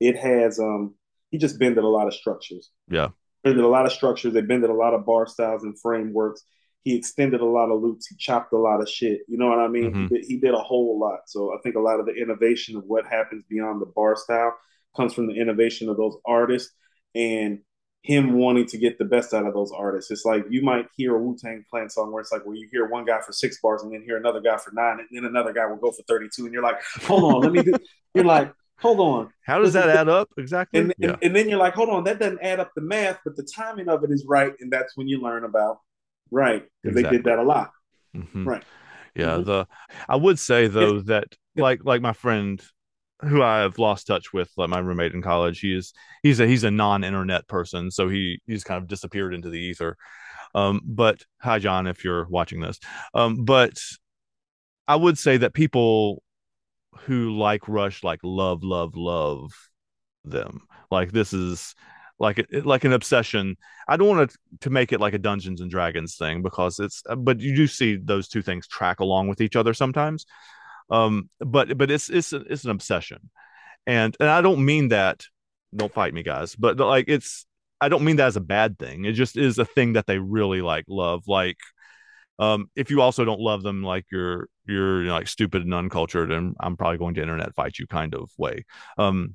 [0.01, 0.95] it has um
[1.31, 2.71] he just bended a lot of structures.
[2.89, 3.09] Yeah.
[3.43, 4.33] Bended a lot of structures.
[4.33, 6.43] They bended a lot of bar styles and frameworks.
[6.87, 8.07] He extended a lot of loops.
[8.07, 9.23] He chopped a lot of shit.
[9.27, 9.93] You know what I mean?
[9.93, 10.03] Mm-hmm.
[10.03, 11.21] He, did, he did a whole lot.
[11.27, 14.55] So I think a lot of the innovation of what happens beyond the bar style
[14.97, 16.73] comes from the innovation of those artists.
[17.15, 17.61] And
[18.07, 20.13] him wanting to get the best out of those artists.
[20.13, 22.69] It's like you might hear a Wu Tang Clan song where it's like where you
[22.71, 25.25] hear one guy for six bars and then hear another guy for nine, and then
[25.25, 27.75] another guy will go for 32, and you're like, hold on, let me do
[28.15, 29.31] you're like, hold on.
[29.43, 30.81] How does that add up exactly?
[30.81, 31.11] And, yeah.
[31.11, 33.43] and, and, then you're like, hold on, that doesn't add up the math, but the
[33.43, 35.79] timing of it is right, and that's when you learn about
[36.31, 37.03] right exactly.
[37.03, 37.71] they did that a lot.
[38.17, 38.49] Mm-hmm.
[38.49, 38.65] Right.
[39.15, 39.37] Yeah.
[39.37, 39.45] Mm-hmm.
[39.45, 39.67] The
[40.09, 42.63] I would say though that like like my friend
[43.23, 45.61] who I have lost touch with, like my roommate in college.
[45.61, 49.59] He's he's a he's a non-internet person, so he he's kind of disappeared into the
[49.59, 49.97] ether.
[50.55, 52.79] Um, but hi, John, if you're watching this.
[53.15, 53.79] Um, but
[54.89, 56.23] I would say that people
[57.01, 59.53] who like Rush like love, love, love
[60.25, 60.63] them.
[60.91, 61.75] Like this is
[62.19, 63.57] like it, like an obsession.
[63.89, 67.03] I don't want to to make it like a Dungeons and Dragons thing because it's,
[67.17, 70.27] but you do see those two things track along with each other sometimes.
[70.91, 73.31] Um, but but it's it's it's an obsession,
[73.87, 75.25] and and I don't mean that.
[75.75, 76.55] Don't fight me, guys.
[76.55, 77.45] But like it's
[77.81, 79.05] I don't mean that as a bad thing.
[79.05, 81.25] It just is a thing that they really like love.
[81.27, 81.59] Like
[82.39, 85.75] um, if you also don't love them, like you're you're you know, like stupid and
[85.75, 88.65] uncultured, and I'm probably going to internet fight you kind of way.
[88.99, 89.35] Um,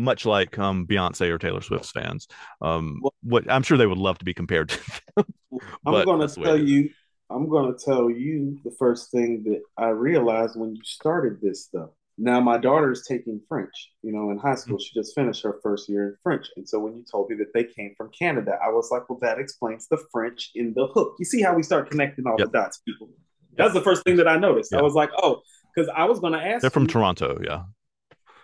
[0.00, 2.26] much like um, Beyonce or Taylor Swift's fans.
[2.60, 5.00] Um, what I'm sure they would love to be compared to.
[5.16, 5.26] Them,
[5.86, 6.90] I'm going to tell you
[7.30, 11.64] I'm going to tell you the first thing that I realized when you started this
[11.64, 11.90] stuff.
[12.18, 13.92] Now, my daughter is taking French.
[14.02, 14.82] You know, in high school, mm-hmm.
[14.82, 16.48] she just finished her first year in French.
[16.56, 19.18] And so when you told me that they came from Canada, I was like, well,
[19.22, 21.14] that explains the French in the hook.
[21.18, 22.48] You see how we start connecting all yep.
[22.48, 23.08] the dots, people?
[23.56, 24.74] That's the first thing that I noticed.
[24.74, 25.40] I was like, oh,
[25.74, 26.62] because I was going to ask.
[26.62, 27.62] They're from you, Toronto, yeah.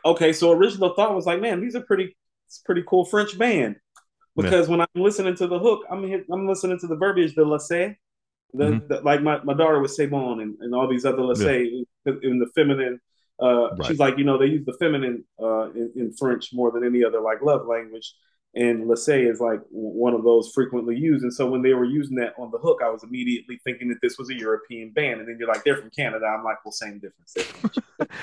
[0.06, 3.76] Okay, so original thought was like, man, these are pretty, it's pretty cool French band.
[4.36, 4.70] Because yeah.
[4.70, 7.96] when I'm listening to the hook, I'm I'm listening to the verbiage, the laissez,
[8.52, 8.86] the, mm-hmm.
[8.86, 11.52] the, like my, my daughter was say bon and, and all these other, let's yeah.
[11.52, 11.86] in,
[12.22, 13.00] in, the feminine.
[13.42, 13.86] Uh, right.
[13.86, 17.02] She's like, you know, they use the feminine uh, in, in, French more than any
[17.02, 18.14] other like love language
[18.56, 21.22] and laissez is like one of those frequently used.
[21.22, 23.98] And so when they were using that on the hook, I was immediately thinking that
[24.00, 25.20] this was a European band.
[25.20, 26.24] And then you're like, they're from Canada.
[26.24, 27.36] I'm like, well, same difference.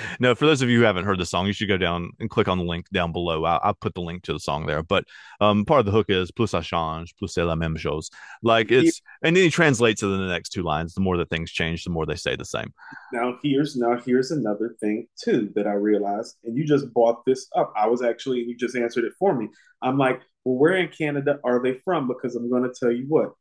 [0.18, 2.28] no, for those of you who haven't heard the song, you should go down and
[2.28, 3.44] click on the link down below.
[3.44, 4.82] I'll, I'll put the link to the song there.
[4.82, 5.04] But
[5.40, 8.10] um, part of the hook is plus ça change, plus c'est la même chose.
[8.42, 9.13] Like it's, yeah.
[9.24, 10.94] And then he translates to the next two lines.
[10.94, 12.72] The more that things change, the more they stay the same.
[13.12, 17.48] Now here's now here's another thing too that I realized, and you just brought this
[17.56, 17.72] up.
[17.76, 19.48] I was actually you just answered it for me.
[19.82, 22.06] I'm like, well, where in Canada are they from?
[22.06, 23.32] Because I'm going to tell you what,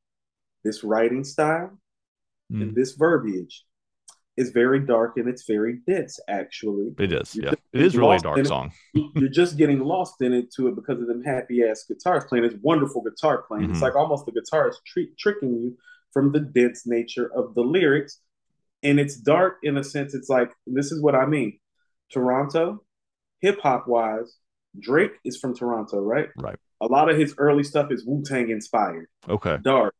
[0.63, 1.77] this writing style
[2.51, 2.61] mm.
[2.61, 3.65] and this verbiage
[4.35, 6.19] is very dark and it's very dense.
[6.27, 7.35] Actually, it is.
[7.35, 8.71] You're yeah, it is really a dark song.
[8.93, 12.45] You're just getting lost in it to it because of them happy ass guitars playing.
[12.45, 13.65] It's wonderful guitar playing.
[13.65, 13.73] Mm-hmm.
[13.73, 14.79] It's like almost the guitar is
[15.19, 15.77] tricking you
[16.11, 18.19] from the dense nature of the lyrics,
[18.81, 20.13] and it's dark in a sense.
[20.13, 21.59] It's like this is what I mean.
[22.11, 22.83] Toronto,
[23.41, 24.37] hip hop wise,
[24.79, 26.29] Drake is from Toronto, right?
[26.37, 26.57] Right.
[26.81, 29.07] A lot of his early stuff is Wu Tang inspired.
[29.29, 29.57] Okay.
[29.61, 29.95] Dark,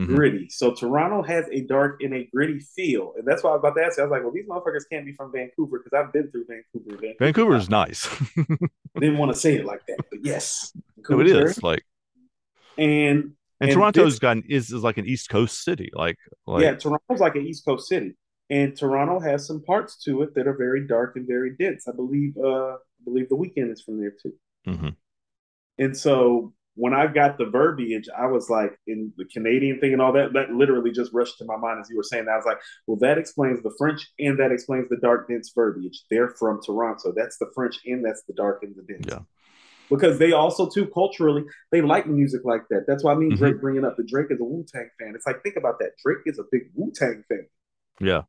[0.00, 0.14] mm-hmm.
[0.14, 0.48] gritty.
[0.48, 3.74] So Toronto has a dark and a gritty feel, and that's why I was about
[3.76, 4.04] to ask you.
[4.04, 7.14] I was like, well, these motherfuckers can't be from Vancouver because I've been through Vancouver.
[7.18, 8.08] Vancouver, is nice.
[8.98, 10.72] Didn't want to say it like that, but yes,
[11.08, 11.84] no, it is like
[12.78, 13.34] and.
[13.60, 16.18] And, and Toronto's this, got is, is like an East Coast city, like,
[16.48, 18.16] like yeah, Toronto's like an East Coast city,
[18.50, 21.86] and Toronto has some parts to it that are very dark and very dense.
[21.86, 24.32] I believe, uh, I believe the Weeknd is from there too.
[24.66, 24.88] Mm-hmm.
[25.78, 30.00] And so when I got the verbiage, I was like, in the Canadian thing and
[30.00, 32.32] all that, that literally just rushed to my mind as you were saying that.
[32.32, 36.02] I was like, well, that explains the French and that explains the dark, dense verbiage.
[36.10, 37.12] They're from Toronto.
[37.14, 39.06] That's the French and that's the dark and the dense.
[39.08, 39.20] Yeah.
[39.90, 42.84] Because they also, too, culturally, they like music like that.
[42.86, 43.38] That's why I mean mm-hmm.
[43.38, 45.12] Drake bringing up the Drake is a Wu Tang fan.
[45.14, 45.90] It's like, think about that.
[46.02, 47.46] Drake is a big Wu Tang fan.
[48.00, 48.22] Yeah.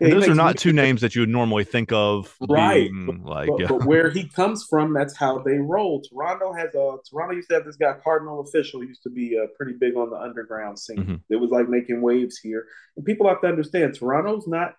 [0.00, 2.88] Those are not two names that you would normally think of, right?
[3.06, 3.66] But, like, but, yeah.
[3.68, 6.02] but, where he comes from, that's how they roll.
[6.02, 9.46] Toronto has a Toronto used to have this guy Kardinal Offishall used to be uh,
[9.56, 10.98] pretty big on the underground scene.
[10.98, 11.14] Mm-hmm.
[11.30, 12.66] It was like making waves here,
[12.96, 14.74] and people have to understand Toronto's not,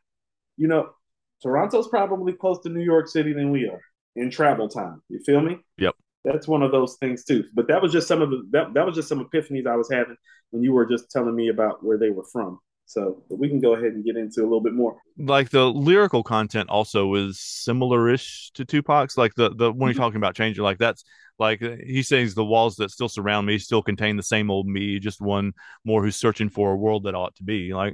[0.58, 0.90] you know,
[1.42, 3.82] Toronto's probably close to New York City than we are
[4.16, 5.02] in travel time.
[5.10, 5.58] You feel me?
[5.78, 5.96] Yep.
[6.26, 7.46] That's one of those things too.
[7.54, 9.90] But that was just some of the that, that was just some epiphanies I was
[9.92, 10.18] having
[10.52, 12.60] when you were just telling me about where they were from.
[12.90, 14.98] So we can go ahead and get into a little bit more.
[15.16, 19.16] Like the lyrical content also is similar-ish to Tupac's.
[19.16, 20.02] Like the the when you're mm-hmm.
[20.02, 21.04] talking about changing, like that's
[21.38, 24.98] like he says the walls that still surround me still contain the same old me,
[24.98, 25.54] just one
[25.86, 27.76] more who's searching for a world that ought to be.
[27.76, 27.94] Like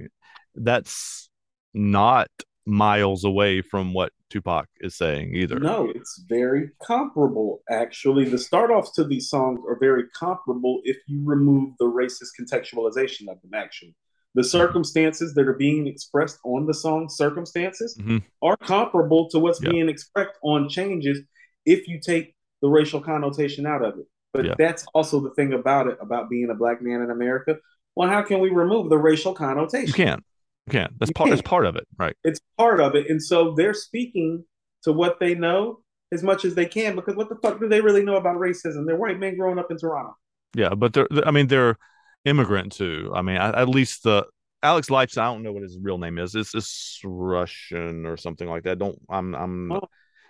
[0.55, 1.29] that's
[1.73, 2.29] not
[2.65, 5.59] miles away from what Tupac is saying either.
[5.59, 7.63] No, it's very comparable.
[7.69, 12.29] Actually, the start offs to these songs are very comparable if you remove the racist
[12.39, 13.53] contextualization of them.
[13.53, 13.93] Actually,
[14.35, 18.17] the circumstances that are being expressed on the song circumstances mm-hmm.
[18.41, 19.71] are comparable to what's yep.
[19.71, 21.21] being expressed on changes
[21.65, 25.87] if you take the racial connotation out of it But that's also the thing about
[25.87, 27.57] it, about being a black man in America.
[27.95, 29.87] Well, how can we remove the racial connotation?
[29.87, 30.23] You can't.
[30.67, 30.99] You can't.
[30.99, 31.29] That's you part.
[31.29, 31.37] Can't.
[31.37, 32.15] That's part of it, right?
[32.23, 34.43] It's part of it, and so they're speaking
[34.83, 35.79] to what they know
[36.11, 38.85] as much as they can because what the fuck do they really know about racism?
[38.85, 40.17] They're white men growing up in Toronto.
[40.55, 41.07] Yeah, but they're.
[41.25, 41.77] I mean, they're
[42.25, 43.11] immigrant too.
[43.15, 44.25] I mean, at least the
[44.61, 45.19] Alex Lifeson.
[45.19, 46.35] I don't know what his real name is.
[46.35, 48.79] It's, it's Russian or something like that.
[48.79, 48.99] Don't.
[49.09, 49.35] I'm.
[49.35, 49.71] I'm.
[49.71, 49.87] Oh,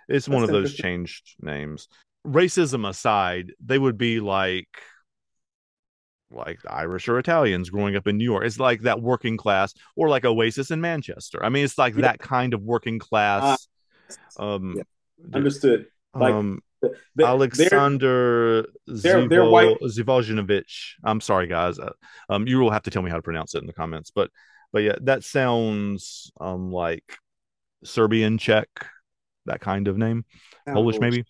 [0.08, 1.88] it's one of those changed names.
[2.26, 4.68] Racism aside, they would be like
[6.30, 8.44] like Irish or Italians growing up in New York.
[8.44, 11.44] It's like that working class, or like Oasis in Manchester.
[11.44, 12.02] I mean, it's like yeah.
[12.02, 13.66] that kind of working class.
[14.38, 14.82] Uh, um, yeah.
[15.34, 15.86] Understood.
[16.14, 19.28] Like um, the, Alexander they're, they're,
[21.04, 21.78] I'm sorry, guys.
[21.78, 21.92] Uh,
[22.28, 24.10] um, you will have to tell me how to pronounce it in the comments.
[24.14, 24.30] But,
[24.72, 27.18] but yeah, that sounds um like
[27.84, 28.68] Serbian, Czech,
[29.46, 30.24] that kind of name,
[30.66, 31.24] sounds Polish, maybe.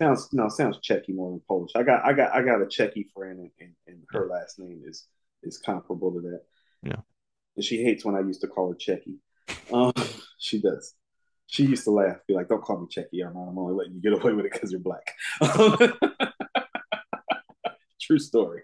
[0.00, 1.72] Sounds no, sounds Czechy more than Polish.
[1.74, 4.82] I got, I got, I got a Czechy friend, and, and, and her last name
[4.86, 5.06] is
[5.42, 6.42] is comparable to that.
[6.82, 7.00] Yeah,
[7.56, 9.18] and she hates when I used to call her Czechy.
[9.72, 9.92] Um,
[10.38, 10.94] she does
[11.48, 14.00] she used to laugh, be like, "Don't call me Checky, I'm I'm only letting you
[14.00, 15.14] get away with it because you're black."
[18.00, 18.62] True story.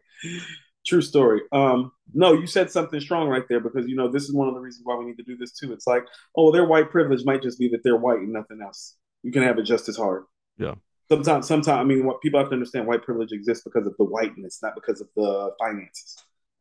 [0.86, 1.40] True story.
[1.50, 4.54] Um, no, you said something strong right there because you know this is one of
[4.54, 5.72] the reasons why we need to do this too.
[5.72, 6.04] It's like,
[6.36, 8.96] oh, their white privilege might just be that they're white and nothing else.
[9.22, 10.24] You can have it just as hard.
[10.58, 10.74] Yeah.
[11.10, 14.04] Sometimes, sometimes, I mean, what people have to understand: white privilege exists because of the
[14.04, 16.16] whiteness, not because of the finances.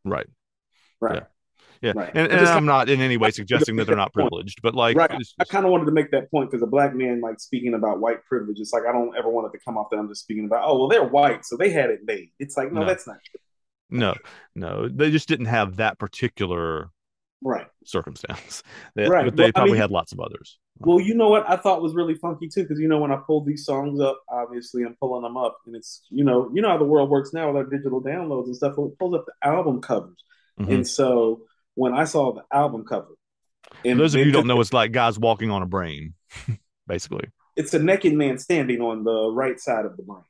[0.06, 0.28] Right.
[1.02, 1.16] Right.
[1.16, 1.26] Yeah.
[1.84, 2.12] Yeah, right.
[2.16, 5.12] and, and I'm not in any way suggesting that they're not privileged, but like, right.
[5.38, 8.00] I kind of wanted to make that point because a black man, like speaking about
[8.00, 10.22] white privilege, it's like I don't ever want it to come off that I'm just
[10.22, 12.30] speaking about, oh well, they're white, so they had it made.
[12.40, 12.88] It's like, no, no.
[12.88, 13.40] that's not true.
[13.90, 14.14] No,
[14.56, 16.90] no, they just didn't have that particular
[17.44, 18.64] right circumstance.
[18.96, 20.60] They, right, but they well, probably I mean, had lots of others.
[20.80, 23.18] Well, you know what I thought was really funky too, because you know when I
[23.28, 26.70] pulled these songs up, obviously I'm pulling them up, and it's you know you know
[26.70, 28.76] how the world works now with our digital downloads and stuff.
[28.78, 30.24] It pulls up the album covers,
[30.58, 30.72] mm-hmm.
[30.72, 31.42] and so
[31.76, 33.16] when I saw the album cover.
[33.86, 36.14] And those of you who don't know, it's like guys walking on a brain,
[36.88, 37.28] basically.
[37.56, 40.24] It's a naked man standing on the right side of the brain.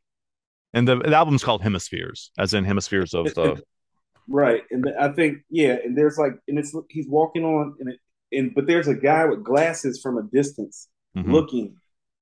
[0.73, 3.61] And the, the album's called Hemispheres, as in hemispheres of the.
[4.27, 7.89] right, and the, I think yeah, and there's like, and it's he's walking on, and
[7.89, 7.99] it,
[8.31, 11.31] and but there's a guy with glasses from a distance mm-hmm.
[11.31, 11.75] looking,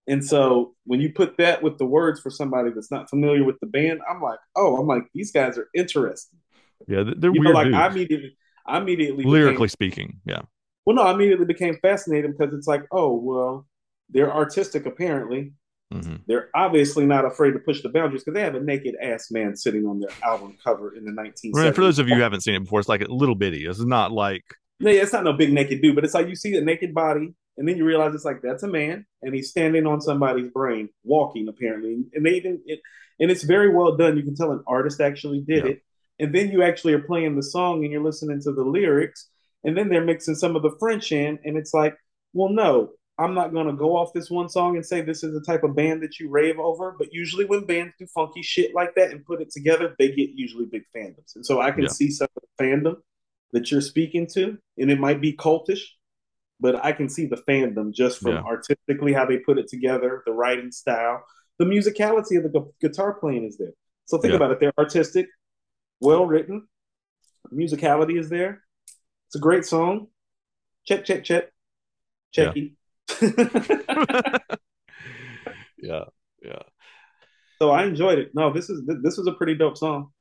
[0.07, 3.59] and so when you put that with the words for somebody that's not familiar with
[3.61, 6.39] the band, I'm like, oh, I'm like these guys are interesting.
[6.87, 7.53] Yeah, they're you weird.
[7.53, 7.77] Know, like dudes.
[7.77, 8.37] I immediately,
[8.71, 10.41] I immediately lyrically became, speaking, yeah.
[10.85, 13.67] Well, no, I immediately became fascinated because it's like, oh, well,
[14.09, 15.53] they're artistic apparently.
[15.93, 16.15] Mm-hmm.
[16.25, 19.57] They're obviously not afraid to push the boundaries because they have a naked ass man
[19.57, 21.53] sitting on their album cover in the 1970s.
[21.53, 23.65] Right, for those of you who haven't seen it before, it's like a little bitty.
[23.65, 24.43] It's not like
[24.81, 26.93] no, yeah, it's not no big naked dude, but it's like you see the naked
[26.93, 30.49] body, and then you realize it's like that's a man, and he's standing on somebody's
[30.49, 32.79] brain, walking apparently, and they even it,
[33.19, 34.17] and it's very well done.
[34.17, 35.71] You can tell an artist actually did yeah.
[35.71, 35.83] it,
[36.21, 39.27] and then you actually are playing the song and you're listening to the lyrics
[39.63, 41.97] and then they're mixing some of the french in and it's like
[42.33, 45.33] well no i'm not going to go off this one song and say this is
[45.33, 48.73] the type of band that you rave over but usually when bands do funky shit
[48.73, 51.83] like that and put it together they get usually big fandoms and so i can
[51.83, 51.89] yeah.
[51.89, 52.95] see some of the fandom
[53.51, 55.81] that you're speaking to and it might be cultish
[56.59, 58.43] but i can see the fandom just from yeah.
[58.43, 61.23] artistically how they put it together the writing style
[61.57, 63.73] the musicality of the gu- guitar playing is there
[64.05, 64.37] so think yeah.
[64.37, 65.27] about it they're artistic
[66.01, 66.67] well written.
[67.53, 68.63] Musicality is there.
[69.27, 70.07] It's a great song.
[70.85, 71.45] Check, check, check.
[72.35, 72.75] Checky.
[73.21, 73.29] Yeah.
[75.77, 76.03] yeah.
[76.43, 76.61] yeah.
[77.59, 78.31] So I enjoyed it.
[78.33, 80.11] No, this is this was a pretty dope song.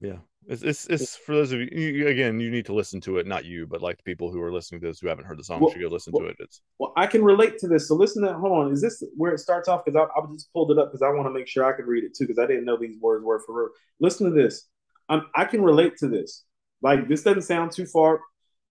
[0.00, 0.18] Yeah.
[0.46, 3.26] It's, it's, it's for those of you, you, again you need to listen to it
[3.26, 5.44] not you but like the people who are listening to this who haven't heard the
[5.44, 7.86] song well, should go listen well, to it it's well i can relate to this
[7.86, 10.50] so listen to hold on is this where it starts off because I, I just
[10.54, 12.38] pulled it up because i want to make sure i could read it too because
[12.38, 13.68] i didn't know these words were for real
[14.00, 14.69] listen to this
[15.10, 16.44] I'm, I can relate to this.
[16.80, 18.20] Like this doesn't sound too far,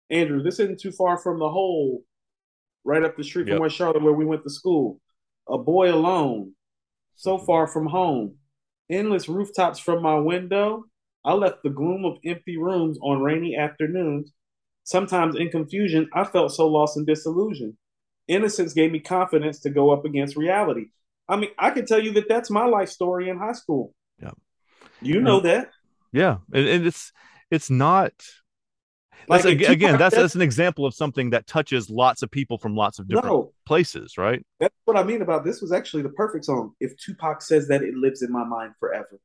[0.09, 0.41] Andrew.
[0.41, 2.01] This isn't too far from the whole
[2.83, 3.55] right up the street yep.
[3.55, 4.99] from West Charlotte where we went to school.
[5.47, 6.53] A boy alone,
[7.15, 7.45] so mm-hmm.
[7.45, 8.35] far from home.
[8.89, 10.85] Endless rooftops from my window.
[11.23, 14.31] I left the gloom of empty rooms on rainy afternoons.
[14.83, 17.75] Sometimes in confusion, I felt so lost and disillusioned.
[18.27, 20.85] Innocence gave me confidence to go up against reality.
[21.27, 23.93] I mean, I can tell you that that's my life story in high school.
[24.19, 24.31] Yeah.
[25.01, 25.69] You know that.
[26.11, 27.11] Yeah, and, and it's
[27.51, 28.13] it's not.
[29.27, 32.75] Like that's, again, that's, that's an example of something that touches lots of people from
[32.75, 34.43] lots of different no, places, right?
[34.59, 36.73] That's what I mean about this was actually the perfect song.
[36.79, 39.19] If Tupac says that, it lives in my mind forever.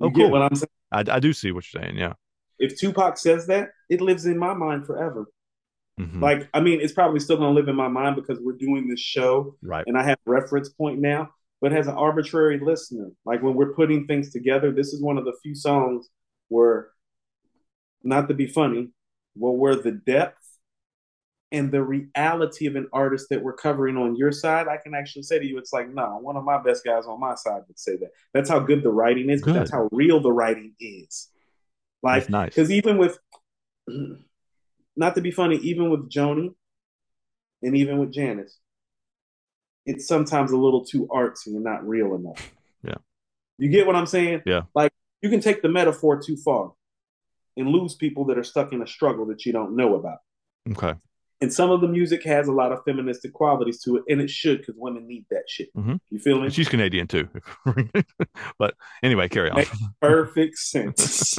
[0.00, 0.30] You oh, cool.
[0.30, 0.68] what I'm saying?
[0.92, 1.98] I, I do see what you're saying.
[1.98, 2.14] Yeah.
[2.58, 5.26] If Tupac says that, it lives in my mind forever.
[6.00, 6.22] Mm-hmm.
[6.22, 9.00] Like, I mean, it's probably still to live in my mind because we're doing this
[9.00, 9.84] show, right?
[9.86, 11.30] And I have reference point now.
[11.64, 13.10] But has an arbitrary listener.
[13.24, 16.10] Like when we're putting things together, this is one of the few songs
[16.48, 16.88] where,
[18.02, 18.90] not to be funny,
[19.34, 20.44] well, where the depth
[21.52, 25.22] and the reality of an artist that we're covering on your side, I can actually
[25.22, 27.78] say to you, it's like, no, one of my best guys on my side would
[27.78, 28.10] say that.
[28.34, 29.54] That's how good the writing is, good.
[29.54, 31.30] but that's how real the writing is.
[32.02, 32.48] Like, because nice.
[32.50, 33.18] Because even with,
[34.96, 36.54] not to be funny, even with Joni
[37.62, 38.58] and even with Janice,
[39.86, 42.52] it's sometimes a little too artsy and not real enough.
[42.82, 42.94] Yeah.
[43.58, 44.42] You get what I'm saying?
[44.46, 44.62] Yeah.
[44.74, 46.72] Like, you can take the metaphor too far
[47.56, 50.18] and lose people that are stuck in a struggle that you don't know about.
[50.70, 50.94] Okay.
[51.40, 54.30] And some of the music has a lot of feministic qualities to it, and it
[54.30, 55.74] should because women need that shit.
[55.76, 55.96] Mm-hmm.
[56.10, 56.48] You feel me?
[56.48, 57.28] She's Canadian too.
[58.58, 59.56] but anyway, carry on.
[59.56, 61.38] Makes perfect sense.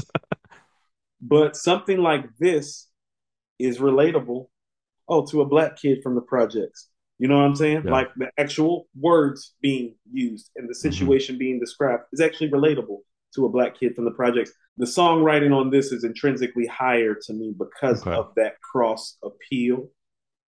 [1.21, 2.87] but something like this
[3.57, 4.47] is relatable.
[5.07, 6.89] Oh, to a black kid from the projects.
[7.17, 7.83] You know what I'm saying?
[7.85, 7.91] Yeah.
[7.91, 10.91] Like the actual words being used and the mm-hmm.
[10.91, 11.39] situation mm-hmm.
[11.39, 12.99] being described is actually relatable
[13.35, 14.51] to a black kid from the projects.
[14.77, 18.11] The songwriting on this is intrinsically higher to me because okay.
[18.11, 19.89] of that cross appeal.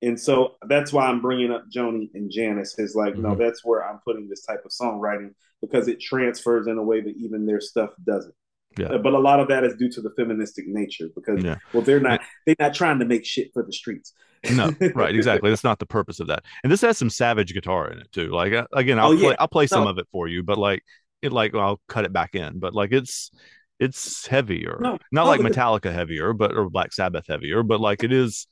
[0.01, 2.77] And so that's why I'm bringing up Joni and Janice.
[2.79, 3.23] Is like, mm-hmm.
[3.23, 7.01] no, that's where I'm putting this type of songwriting because it transfers in a way
[7.01, 8.33] that even their stuff doesn't.
[8.77, 8.97] Yeah.
[8.97, 11.55] But a lot of that is due to the feministic nature because yeah.
[11.73, 14.13] well, they're not they're not trying to make shit for the streets.
[14.51, 15.49] No, right, exactly.
[15.49, 16.43] That's not the purpose of that.
[16.63, 18.29] And this has some savage guitar in it too.
[18.29, 20.83] Like uh, again, I'll oh, play I'll play some of it for you, but like
[21.21, 23.31] it like well, I'll cut it back in, but like it's
[23.79, 24.77] it's heavier.
[24.79, 28.47] No, not like Metallica heavier, but or Black Sabbath heavier, but like it is.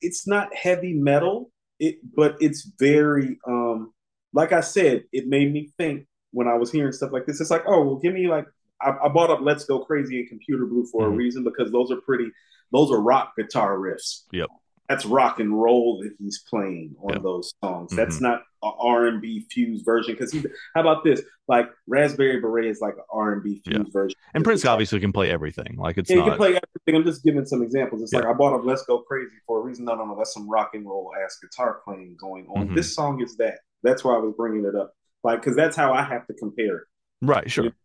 [0.00, 3.92] It's not heavy metal, it but it's very um
[4.32, 7.40] like I said, it made me think when I was hearing stuff like this.
[7.40, 8.46] It's like, oh, well, give me like
[8.80, 11.14] I, I bought up "Let's Go Crazy" and "Computer Blue" for mm-hmm.
[11.14, 12.30] a reason because those are pretty.
[12.70, 14.24] Those are rock guitar riffs.
[14.30, 14.48] Yep
[14.88, 17.20] that's rock and roll that he's playing on yeah.
[17.22, 17.90] those songs.
[17.90, 17.96] Mm-hmm.
[17.96, 20.14] That's not an R and B fused version.
[20.14, 20.42] Because he,
[20.74, 21.20] how about this?
[21.46, 23.92] Like Raspberry Beret is like an R and B fused yeah.
[23.92, 24.16] version.
[24.34, 25.76] And Prince obviously can play everything.
[25.76, 26.24] Like it's yeah, not...
[26.24, 26.96] he can play everything.
[26.96, 28.02] I'm just giving some examples.
[28.02, 29.84] It's like I bought a Let's Go Crazy for a reason.
[29.84, 30.16] No, no, no.
[30.16, 32.66] That's some rock and roll ass guitar playing going on.
[32.66, 32.74] Mm-hmm.
[32.74, 33.58] This song is that.
[33.82, 34.92] That's why I was bringing it up.
[35.22, 36.84] Like because that's how I have to compare it.
[37.20, 37.50] Right.
[37.50, 37.64] Sure.
[37.64, 37.76] You know?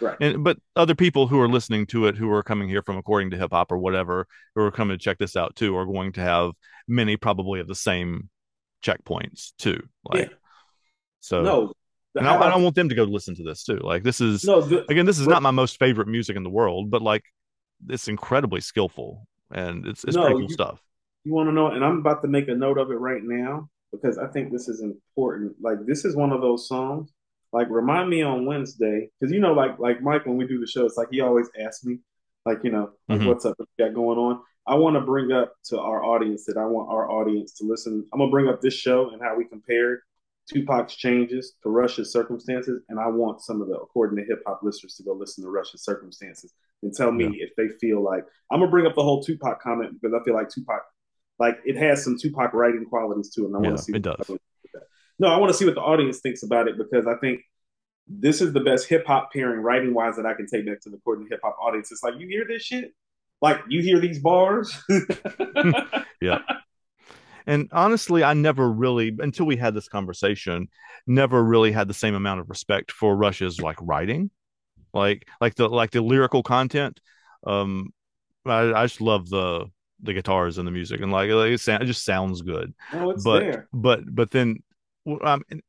[0.00, 0.16] Right.
[0.20, 3.30] And but other people who are listening to it, who are coming here from according
[3.30, 6.12] to hip hop or whatever, who are coming to check this out too, are going
[6.12, 6.52] to have
[6.86, 8.28] many probably of the same
[8.84, 9.80] checkpoints too.
[10.04, 10.36] Like, yeah.
[11.20, 11.72] so no,
[12.14, 13.78] and I, I, don't want them to go listen to this too.
[13.82, 16.50] Like, this is no, the, again, this is not my most favorite music in the
[16.50, 17.24] world, but like,
[17.88, 20.80] it's incredibly skillful and it's it's no, pretty cool you, stuff.
[21.24, 21.68] You want to know?
[21.68, 24.68] And I'm about to make a note of it right now because I think this
[24.68, 25.56] is important.
[25.60, 27.12] Like, this is one of those songs
[27.52, 30.66] like remind me on Wednesday because you know like like Mike when we do the
[30.66, 31.98] show it's like he always asks me
[32.44, 33.28] like you know like, mm-hmm.
[33.28, 36.58] what's up what got going on I want to bring up to our audience that
[36.58, 39.44] I want our audience to listen I'm gonna bring up this show and how we
[39.44, 40.00] compared
[40.48, 44.60] Tupac's changes to Rush's circumstances and I want some of the according to hip hop
[44.62, 47.46] listeners to go listen to Rush's circumstances and tell me yeah.
[47.46, 50.34] if they feel like I'm gonna bring up the whole Tupac comment because I feel
[50.34, 50.82] like Tupac
[51.38, 54.02] like it has some Tupac writing qualities to it and I want to see it
[54.02, 54.30] does
[55.18, 57.40] no, I want to see what the audience thinks about it because I think
[58.06, 60.90] this is the best hip hop pairing writing wise that I can take back to
[60.90, 61.92] the according to hip hop audience.
[61.92, 62.92] It's like you hear this shit,
[63.42, 64.76] like you hear these bars.
[66.20, 66.38] yeah.
[67.46, 70.68] And honestly, I never really, until we had this conversation,
[71.06, 74.30] never really had the same amount of respect for Rush's like writing,
[74.92, 77.00] like like the like the lyrical content.
[77.46, 77.90] Um,
[78.44, 79.66] I, I just love the
[80.02, 82.74] the guitars and the music, and like, like it, sound, it just sounds good.
[82.92, 83.68] Oh, it's but there.
[83.72, 84.62] but but then
[85.06, 85.62] um, and,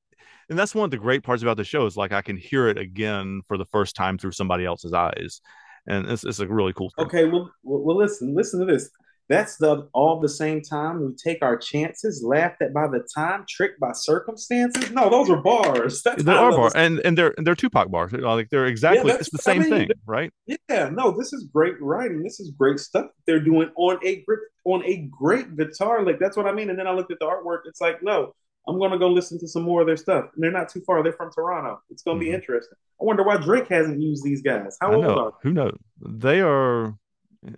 [0.50, 2.68] and that's one of the great parts about the show is like I can hear
[2.68, 5.42] it again for the first time through somebody else's eyes,
[5.88, 6.92] and it's, it's a really cool.
[6.96, 7.06] Thing.
[7.06, 8.90] Okay, well, well, listen, listen to this.
[9.30, 13.46] That's the all the same time we take our chances, laughed at by the time,
[13.48, 14.90] tricked by circumstances.
[14.90, 16.02] No, those are bars.
[16.04, 18.12] That's there are bars, and and they're they're Tupac bars.
[18.12, 20.34] Like they're exactly yeah, it's the same I mean, thing, right?
[20.48, 22.24] Yeah, no, this is great writing.
[22.24, 26.04] This is great stuff they're doing on a great on a great guitar.
[26.04, 26.72] Like that's what I mean.
[26.72, 27.60] And then I looked at the artwork.
[27.66, 28.34] It's like no,
[28.70, 30.26] I'm gonna go listen to some more of their stuff.
[30.34, 31.04] And they're not too far.
[31.04, 31.82] They're from Toronto.
[31.90, 32.30] It's gonna mm-hmm.
[32.30, 32.78] be interesting.
[33.02, 34.78] I wonder why Drake hasn't used these guys.
[34.82, 35.50] How old are they?
[35.50, 35.78] Who knows?
[36.02, 36.96] They are.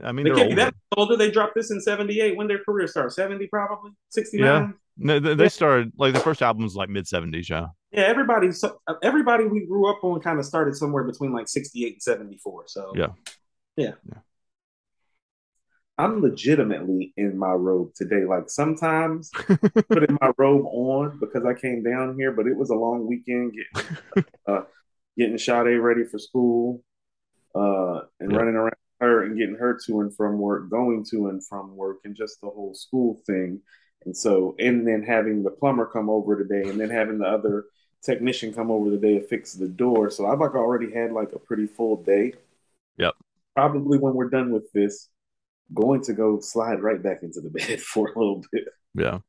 [0.04, 1.18] I mean, they can't be that older.
[1.18, 2.38] They dropped this in '78.
[2.38, 4.46] When their career started, '70 probably, '69.
[4.46, 4.72] Yeah.
[4.98, 7.50] No, they, they started like the first album was like mid '70s.
[7.50, 7.68] Yeah.
[7.92, 8.52] Yeah, everybody.
[8.52, 12.64] So everybody we grew up on kind of started somewhere between like '68 and '74.
[12.68, 13.08] So yeah.
[13.76, 13.94] Yeah.
[14.08, 14.20] yeah.
[16.02, 18.26] I'm legitimately in my robe today.
[18.26, 19.30] Like sometimes
[19.88, 23.54] putting my robe on because I came down here, but it was a long weekend
[23.54, 24.62] getting uh,
[25.16, 26.84] getting Sade ready for school,
[27.54, 28.38] uh, and yeah.
[28.38, 31.98] running around her and getting her to and from work, going to and from work,
[32.04, 33.62] and just the whole school thing.
[34.06, 37.66] And so, and then having the plumber come over today, and then having the other
[38.02, 40.10] technician come over today to fix the door.
[40.10, 42.34] So I've like already had like a pretty full day.
[42.98, 43.14] Yep.
[43.56, 45.10] Probably when we're done with this,
[45.74, 48.66] going to go slide right back into the bed for a little bit.
[48.94, 49.20] Yeah.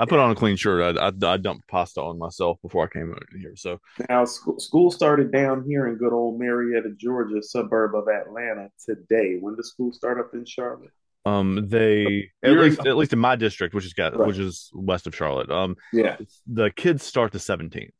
[0.00, 0.96] I put on a clean shirt.
[0.96, 3.54] I, I, I dumped pasta on myself before I came out here.
[3.56, 3.78] So
[4.08, 9.36] now school, school started down here in good old Marietta, Georgia, suburb of Atlanta today.
[9.38, 10.90] When does school start up in Charlotte?
[11.24, 14.26] Um, they at least at least in my district, which is got right.
[14.26, 15.50] which is west of Charlotte.
[15.50, 16.16] Um, yeah,
[16.48, 17.94] the kids start the seventeenth,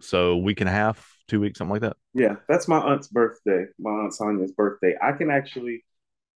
[0.00, 1.96] so week and a half, two weeks, something like that.
[2.14, 3.66] Yeah, that's my aunt's birthday.
[3.78, 4.94] My aunt Sonia's birthday.
[5.02, 5.84] I can actually,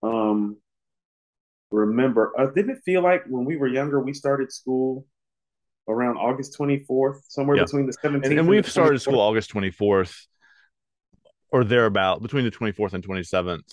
[0.02, 0.58] um,
[1.70, 2.32] remember.
[2.38, 5.06] Uh, didn't it feel like when we were younger, we started school
[5.88, 7.64] around August twenty fourth, somewhere yeah.
[7.64, 10.26] between the seventeenth, and, and, we've started school August twenty fourth,
[11.50, 13.64] or thereabout, between the twenty fourth and twenty seventh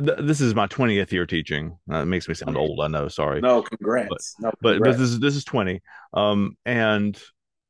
[0.00, 1.76] this is my 20th year teaching.
[1.90, 2.80] Uh, it makes me sound old.
[2.80, 3.08] I know.
[3.08, 3.40] Sorry.
[3.40, 4.36] No, congrats.
[4.38, 4.96] But, no, congrats.
[4.96, 5.80] but this is this is 20.
[6.14, 7.20] Um, and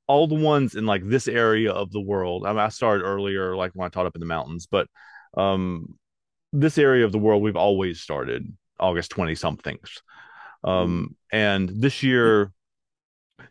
[0.06, 2.47] all the ones in like this area of the world.
[2.47, 4.88] I, mean, I started earlier, like when I taught up in the mountains, but
[5.36, 5.98] um,
[6.52, 8.47] this area of the world, we've always started
[8.78, 10.03] August 20 somethings.
[10.65, 11.36] Um, mm.
[11.36, 12.53] and this year,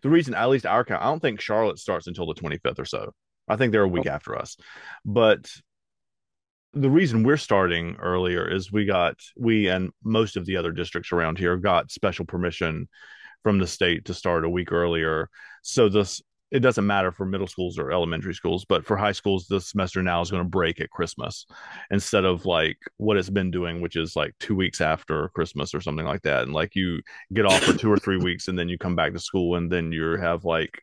[0.02, 2.86] the reason, at least our count, I don't think Charlotte starts until the 25th or
[2.86, 3.14] so.
[3.48, 4.12] I think they're a week oh.
[4.12, 4.58] after us,
[5.06, 5.50] but
[6.74, 11.14] the reason we're starting earlier is we got we and most of the other districts
[11.14, 12.90] around here got special permission
[13.44, 15.30] from the state to start a week earlier.
[15.62, 16.22] So this
[16.56, 20.02] it doesn't matter for middle schools or elementary schools, but for high schools, the semester
[20.02, 21.46] now is going to break at Christmas
[21.92, 25.82] instead of like what it's been doing, which is like two weeks after Christmas or
[25.82, 26.44] something like that.
[26.44, 27.02] And like you
[27.34, 29.70] get off for two or three weeks and then you come back to school and
[29.70, 30.82] then you have like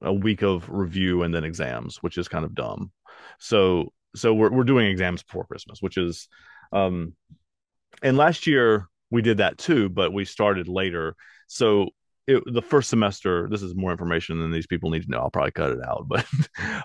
[0.00, 2.92] a week of review and then exams, which is kind of dumb.
[3.40, 6.28] So so we're we're doing exams before Christmas, which is
[6.72, 7.14] um
[8.00, 11.16] and last year we did that too, but we started later.
[11.48, 11.90] So
[12.26, 15.18] it, the first semester, this is more information than these people need to know.
[15.18, 16.26] I'll probably cut it out, but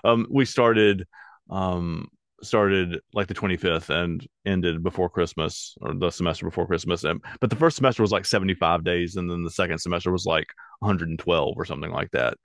[0.04, 1.06] um, we started
[1.48, 2.08] um,
[2.42, 7.04] started like the 25th and ended before Christmas or the semester before Christmas.
[7.04, 10.26] And, but the first semester was like 75 days, and then the second semester was
[10.26, 10.46] like
[10.80, 12.38] 112 or something like that.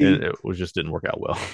[0.00, 1.38] And it was just didn't work out well.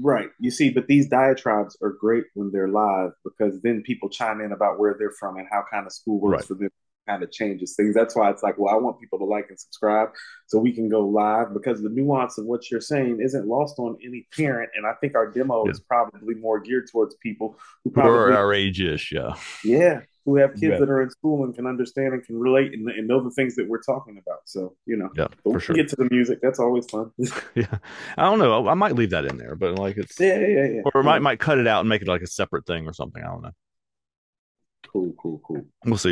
[0.00, 0.28] Right.
[0.38, 4.52] You see, but these diatribes are great when they're live because then people chime in
[4.52, 6.44] about where they're from and how kind of school works right.
[6.46, 6.70] for them
[7.08, 7.94] kind of changes things.
[7.94, 10.10] That's why it's like, well, I want people to like and subscribe
[10.46, 13.96] so we can go live because the nuance of what you're saying isn't lost on
[14.04, 14.70] any parent.
[14.74, 15.72] And I think our demo yeah.
[15.72, 19.34] is probably more geared towards people who probably are our age-ish, yeah.
[19.64, 20.78] Yeah who have kids yeah.
[20.78, 23.56] that are in school and can understand and can relate and, and, know the things
[23.56, 24.40] that we're talking about.
[24.44, 25.74] So, you know, yeah, for sure.
[25.74, 26.38] get to the music.
[26.40, 27.10] That's always fun.
[27.54, 27.78] yeah.
[28.16, 28.68] I don't know.
[28.68, 30.80] I might leave that in there, but like it's, yeah, yeah, yeah.
[30.94, 33.22] Or might, might cut it out and make it like a separate thing or something.
[33.22, 33.50] I don't know.
[34.92, 35.64] Cool, cool, cool.
[35.86, 36.10] We'll see.